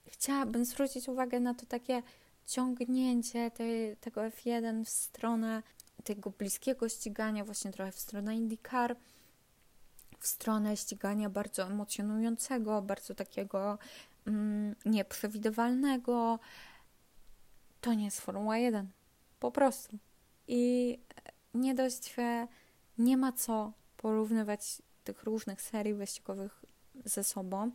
chciałabym 0.06 0.64
zwrócić 0.64 1.08
uwagę 1.08 1.40
na 1.40 1.54
to 1.54 1.66
takie 1.66 2.02
ciągnięcie 2.46 3.50
tej, 3.50 3.96
tego 3.96 4.20
F1 4.20 4.84
w 4.84 4.88
stronę 4.88 5.62
tego 6.04 6.30
bliskiego 6.30 6.88
ścigania, 6.88 7.44
właśnie 7.44 7.72
trochę 7.72 7.92
w 7.92 7.98
stronę 7.98 8.36
IndyCar, 8.36 8.96
w 10.18 10.26
stronę 10.26 10.76
ścigania 10.76 11.30
bardzo 11.30 11.62
emocjonującego, 11.62 12.82
bardzo 12.82 13.14
takiego 13.14 13.78
mm, 14.26 14.74
nieprzewidywalnego. 14.84 16.38
To 17.80 17.94
nie 17.94 18.04
jest 18.04 18.20
Formuła 18.20 18.58
1. 18.58 18.88
Po 19.40 19.50
prostu. 19.50 19.98
I 20.48 20.98
nie 21.54 21.74
dość, 21.74 22.14
że 22.14 22.46
nie 22.98 23.16
ma 23.16 23.32
co 23.32 23.72
porównywać 23.96 24.82
tych 25.04 25.22
różnych 25.22 25.62
serii 25.62 25.94
wyścigowych 25.94 26.64
ze 27.04 27.24
sobą, 27.24 27.70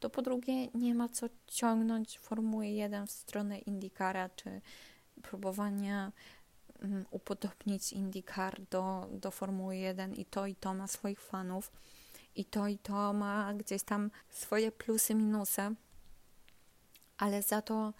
to 0.00 0.10
po 0.10 0.22
drugie 0.22 0.66
nie 0.66 0.94
ma 0.94 1.08
co 1.08 1.26
ciągnąć 1.46 2.18
Formuły 2.18 2.66
1 2.66 3.06
w 3.06 3.10
stronę 3.10 3.58
IndyCara, 3.58 4.28
czy 4.28 4.60
próbowania 5.22 6.12
upodobnić 7.10 7.92
IndyCar 7.92 8.60
do, 8.70 9.08
do 9.12 9.30
Formuły 9.30 9.76
1 9.76 10.14
i 10.14 10.24
to 10.24 10.46
i 10.46 10.54
to 10.54 10.74
ma 10.74 10.86
swoich 10.86 11.20
fanów 11.20 11.72
i 12.36 12.44
to 12.44 12.68
i 12.68 12.78
to 12.78 13.12
ma 13.12 13.54
gdzieś 13.54 13.82
tam 13.82 14.10
swoje 14.30 14.72
plusy, 14.72 15.14
minusy, 15.14 15.62
ale 17.18 17.42
za 17.42 17.62
to, 17.62 17.92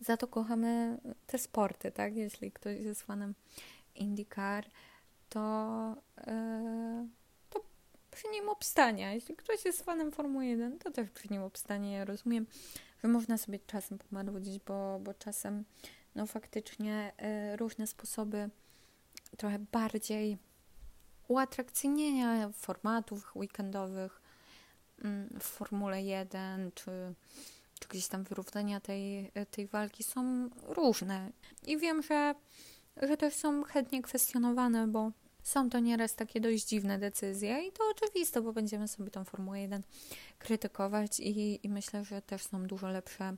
za 0.00 0.16
to 0.16 0.26
kochamy 0.26 0.98
te 1.26 1.38
sporty, 1.38 1.92
tak? 1.92 2.16
Jeśli 2.16 2.52
ktoś 2.52 2.80
jest 2.80 3.02
fanem 3.02 3.34
IndyCar, 3.94 4.64
to, 5.28 5.96
yy, 6.16 7.08
to 7.50 7.60
przy 8.10 8.28
nim 8.28 8.48
obstanie. 8.48 9.14
Jeśli 9.14 9.36
ktoś 9.36 9.64
jest 9.64 9.82
fanem 9.82 10.12
Formuły 10.12 10.46
1, 10.46 10.78
to 10.78 10.90
też 10.90 11.10
przy 11.10 11.28
nim 11.28 11.42
obstanie. 11.42 11.92
Ja 11.92 12.04
rozumiem, 12.04 12.46
że 13.02 13.08
można 13.08 13.38
sobie 13.38 13.58
czasem 13.66 13.98
pomarudzić, 13.98 14.58
bo, 14.66 15.00
bo 15.00 15.14
czasem 15.14 15.64
no 16.14 16.26
faktycznie 16.26 17.12
yy, 17.50 17.56
różne 17.56 17.86
sposoby 17.86 18.50
trochę 19.36 19.58
bardziej 19.58 20.38
uatrakcyjnienia 21.28 22.50
formatów 22.52 23.36
weekendowych 23.36 24.20
mm, 25.04 25.28
w 25.40 25.44
Formule 25.44 26.02
1 26.02 26.72
czy, 26.74 27.14
czy 27.80 27.88
gdzieś 27.88 28.08
tam 28.08 28.24
wyrównania 28.24 28.80
tej, 28.80 29.32
tej 29.50 29.66
walki 29.66 30.02
są 30.02 30.50
różne. 30.62 31.32
I 31.66 31.78
wiem, 31.78 32.02
że, 32.02 32.34
że 33.02 33.16
też 33.16 33.34
są 33.34 33.64
chętnie 33.64 34.02
kwestionowane, 34.02 34.86
bo 34.86 35.12
są 35.42 35.70
to 35.70 35.78
nieraz 35.78 36.14
takie 36.14 36.40
dość 36.40 36.64
dziwne 36.64 36.98
decyzje 36.98 37.66
i 37.66 37.72
to 37.72 37.84
oczywiste, 37.90 38.40
bo 38.40 38.52
będziemy 38.52 38.88
sobie 38.88 39.10
tą 39.10 39.24
Formułę 39.24 39.60
1 39.60 39.82
krytykować 40.38 41.20
i, 41.20 41.66
i 41.66 41.68
myślę, 41.68 42.04
że 42.04 42.22
też 42.22 42.42
są 42.42 42.66
dużo 42.66 42.88
lepsze 42.88 43.36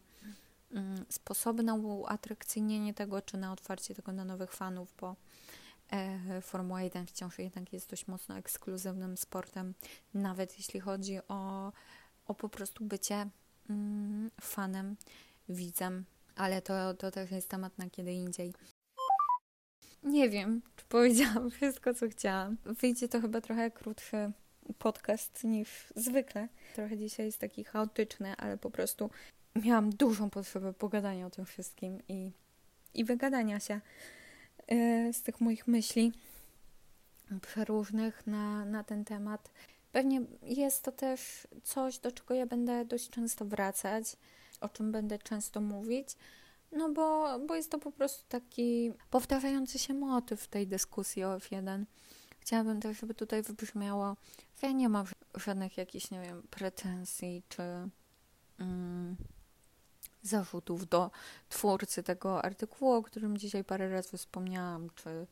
sposoby 1.09 1.63
na 1.63 1.75
uatrakcyjnienie 1.75 2.95
tego, 2.95 3.23
czy 3.23 3.37
na 3.37 3.53
otwarcie 3.53 3.95
tego 3.95 4.13
na 4.13 4.25
nowych 4.25 4.53
fanów, 4.53 4.95
bo 5.01 5.17
e, 5.93 6.41
Formuła 6.41 6.83
1 6.83 7.07
wciąż 7.07 7.39
jednak 7.39 7.73
jest 7.73 7.91
dość 7.91 8.07
mocno 8.07 8.37
ekskluzywnym 8.37 9.17
sportem, 9.17 9.75
nawet 10.15 10.59
jeśli 10.59 10.81
chodzi 10.81 11.19
o, 11.29 11.73
o 12.27 12.35
po 12.35 12.49
prostu 12.49 12.85
bycie 12.85 13.29
mm, 13.71 14.31
fanem, 14.41 14.97
widzem, 15.49 16.05
ale 16.37 16.63
to, 16.63 16.95
to 16.95 17.11
też 17.11 17.31
jest 17.31 17.49
temat 17.49 17.79
na 17.79 17.91
kiedy 17.91 18.13
indziej. 18.13 18.53
Nie 20.03 20.31
wiem, 20.31 20.63
czy 20.77 20.85
powiedziałam 20.85 21.51
wszystko, 21.57 21.95
co 21.95 22.09
chciałam. 22.09 22.57
Wyjdzie 22.65 23.09
to 23.09 23.21
chyba 23.21 23.41
trochę 23.41 23.71
krótszy 23.71 24.33
podcast 24.79 25.45
niż 25.45 25.69
zwykle. 25.97 26.49
Trochę 26.75 26.99
dzisiaj 26.99 27.27
jest 27.27 27.39
taki 27.39 27.65
chaotyczny, 27.65 28.37
ale 28.37 28.57
po 28.57 28.71
prostu 28.71 29.11
miałam 29.57 29.91
dużą 29.91 30.31
potrzebę 30.31 30.73
pogadania 30.73 31.27
o 31.27 31.31
tym 31.31 31.45
wszystkim 31.45 31.99
i, 32.09 32.33
i 32.95 33.05
wygadania 33.05 33.61
się 33.61 33.81
yy, 34.69 35.13
z 35.13 35.23
tych 35.23 35.41
moich 35.41 35.67
myśli 35.67 36.13
przeróżnych 37.43 38.27
na, 38.27 38.65
na 38.65 38.85
ten 38.85 39.05
temat. 39.05 39.51
Pewnie 39.93 40.21
jest 40.43 40.83
to 40.83 40.93
też 40.93 41.49
coś, 41.63 41.99
do 41.99 42.13
czego 42.13 42.35
ja 42.35 42.47
będę 42.47 42.85
dość 42.85 43.11
często 43.11 43.45
wracać, 43.45 44.17
o 44.61 44.69
czym 44.69 44.93
będę 44.93 45.19
często 45.19 45.61
mówić 45.61 46.17
no 46.75 46.93
bo, 46.93 47.39
bo 47.39 47.55
jest 47.55 47.71
to 47.71 47.79
po 47.79 47.93
prostu 47.93 48.25
taki 48.29 48.93
powtarzający 49.11 49.79
się 49.79 49.95
motyw 49.95 50.49
tej 50.49 50.67
dyskusji 50.67 51.25
o 51.25 51.39
F1. 51.39 51.85
Chciałabym 52.41 52.81
też, 52.81 53.01
żeby 53.01 53.15
tutaj 53.15 53.43
wybrzmiało, 53.43 54.17
że 54.61 54.67
ja 54.67 54.73
nie 54.73 54.89
mam 54.89 55.07
żadnych 55.35 55.77
jakichś, 55.77 56.11
nie 56.11 56.21
wiem, 56.21 56.43
pretensji 56.51 57.43
czy 57.49 57.63
mm, 58.59 59.17
zarzutów 60.25 60.89
do 60.89 61.11
twórcy 61.49 62.03
tego 62.03 62.45
artykułu, 62.45 62.93
o 62.93 63.03
którym 63.03 63.39
dzisiaj 63.39 63.65
parę 63.65 63.91
razy 63.91 64.19
wspomniałam, 64.19 64.91
czy 64.95 65.27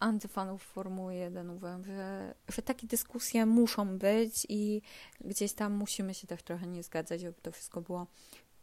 antyfanów 0.00 0.62
Formuły 0.62 1.14
1. 1.14 1.50
Uważam, 1.50 1.84
że, 1.84 2.34
że 2.48 2.62
takie 2.62 2.86
dyskusje 2.86 3.46
muszą 3.46 3.98
być 3.98 4.46
i 4.48 4.82
gdzieś 5.20 5.52
tam 5.52 5.72
musimy 5.72 6.14
się 6.14 6.26
też 6.26 6.42
trochę 6.42 6.66
nie 6.66 6.82
zgadzać, 6.82 7.20
żeby 7.20 7.40
to 7.42 7.52
wszystko 7.52 7.80
było 7.80 8.06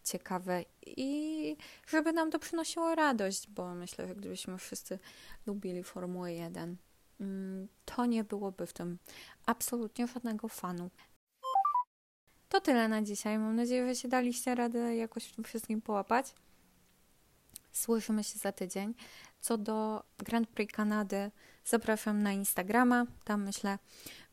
ciekawe 0.04 0.66
i 0.86 1.58
żeby 1.88 2.14
nam 2.14 2.32
to 2.32 2.40
przynosiło 2.40 2.96
radość, 2.96 3.50
bo 3.50 3.76
myślę, 3.76 4.08
że 4.08 4.16
gdybyśmy 4.16 4.58
wszyscy 4.58 5.00
lubili 5.46 5.84
Formułę 5.84 6.34
1, 6.34 6.78
mm, 7.20 7.68
to 7.86 8.06
nie 8.06 8.24
byłoby 8.24 8.68
w 8.68 8.74
tym 8.74 8.98
absolutnie 9.46 10.08
żadnego 10.08 10.48
fanu. 10.48 10.90
To 12.50 12.62
tyle 12.62 12.88
na 12.88 13.02
dzisiaj. 13.02 13.40
Mam 13.40 13.56
nadzieję, 13.56 13.88
że 13.88 13.96
się 13.96 14.08
daliście 14.08 14.56
radę 14.56 14.96
jakoś 14.96 15.26
w 15.26 15.36
tym 15.36 15.44
wszystkim 15.44 15.82
połapać. 15.82 16.34
Słyszymy 17.72 18.24
się 18.24 18.40
za 18.40 18.52
tydzień. 18.52 18.94
Co 19.42 19.58
do 19.58 20.04
Grand 20.18 20.50
Prix 20.50 20.74
Kanady, 20.74 21.32
zapraszam 21.66 22.24
na 22.24 22.34
Instagrama. 22.34 23.06
Tam 23.24 23.44
myślę, 23.44 23.80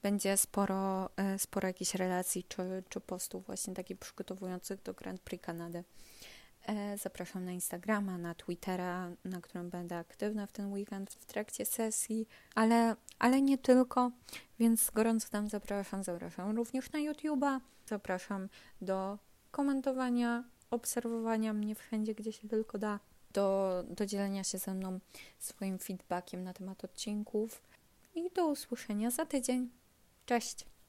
będzie 0.03 0.37
sporo, 0.37 1.11
e, 1.17 1.39
sporo 1.39 1.69
jakichś 1.69 1.95
relacji 1.95 2.45
czy, 2.49 2.83
czy 2.89 3.01
postów 3.01 3.47
właśnie 3.47 3.75
takich 3.75 3.99
przygotowujących 3.99 4.83
do 4.83 4.95
Grand 4.95 5.21
Prix 5.21 5.45
Kanady. 5.45 5.85
E, 6.67 6.99
zapraszam 6.99 7.45
na 7.45 7.53
Instagrama, 7.53 8.19
na 8.19 8.35
Twittera, 8.35 9.11
na 9.25 9.41
którym 9.41 9.71
będę 9.71 9.97
aktywna 9.97 10.47
w 10.47 10.53
ten 10.53 10.73
weekend 10.73 11.11
w 11.11 11.25
trakcie 11.27 11.67
sesji, 11.67 12.29
ale, 12.55 12.97
ale 13.19 13.43
nie 13.43 13.59
tylko, 13.59 14.11
więc 14.59 14.91
gorąco 14.91 15.29
tam 15.29 15.49
zapraszam. 15.49 16.05
Zapraszam 16.05 16.57
również 16.57 16.93
na 16.93 16.99
YouTube'a, 16.99 17.61
zapraszam 17.87 18.49
do 18.81 19.19
komentowania, 19.51 20.45
obserwowania 20.71 21.53
mnie 21.53 21.75
wszędzie, 21.75 22.15
gdzie 22.15 22.33
się 22.33 22.49
tylko 22.49 22.79
da, 22.79 23.01
do, 23.33 23.85
do 23.89 24.07
dzielenia 24.07 24.45
się 24.45 24.59
ze 24.59 24.75
mną 24.75 25.01
swoim 25.39 25.79
feedbackiem 25.79 26.45
na 26.45 26.53
temat 26.53 26.85
odcinków 26.85 27.63
i 28.15 28.31
do 28.31 28.47
usłyszenia 28.47 29.11
za 29.11 29.27
tydzień. 29.27 29.71
Cześć! 30.27 30.74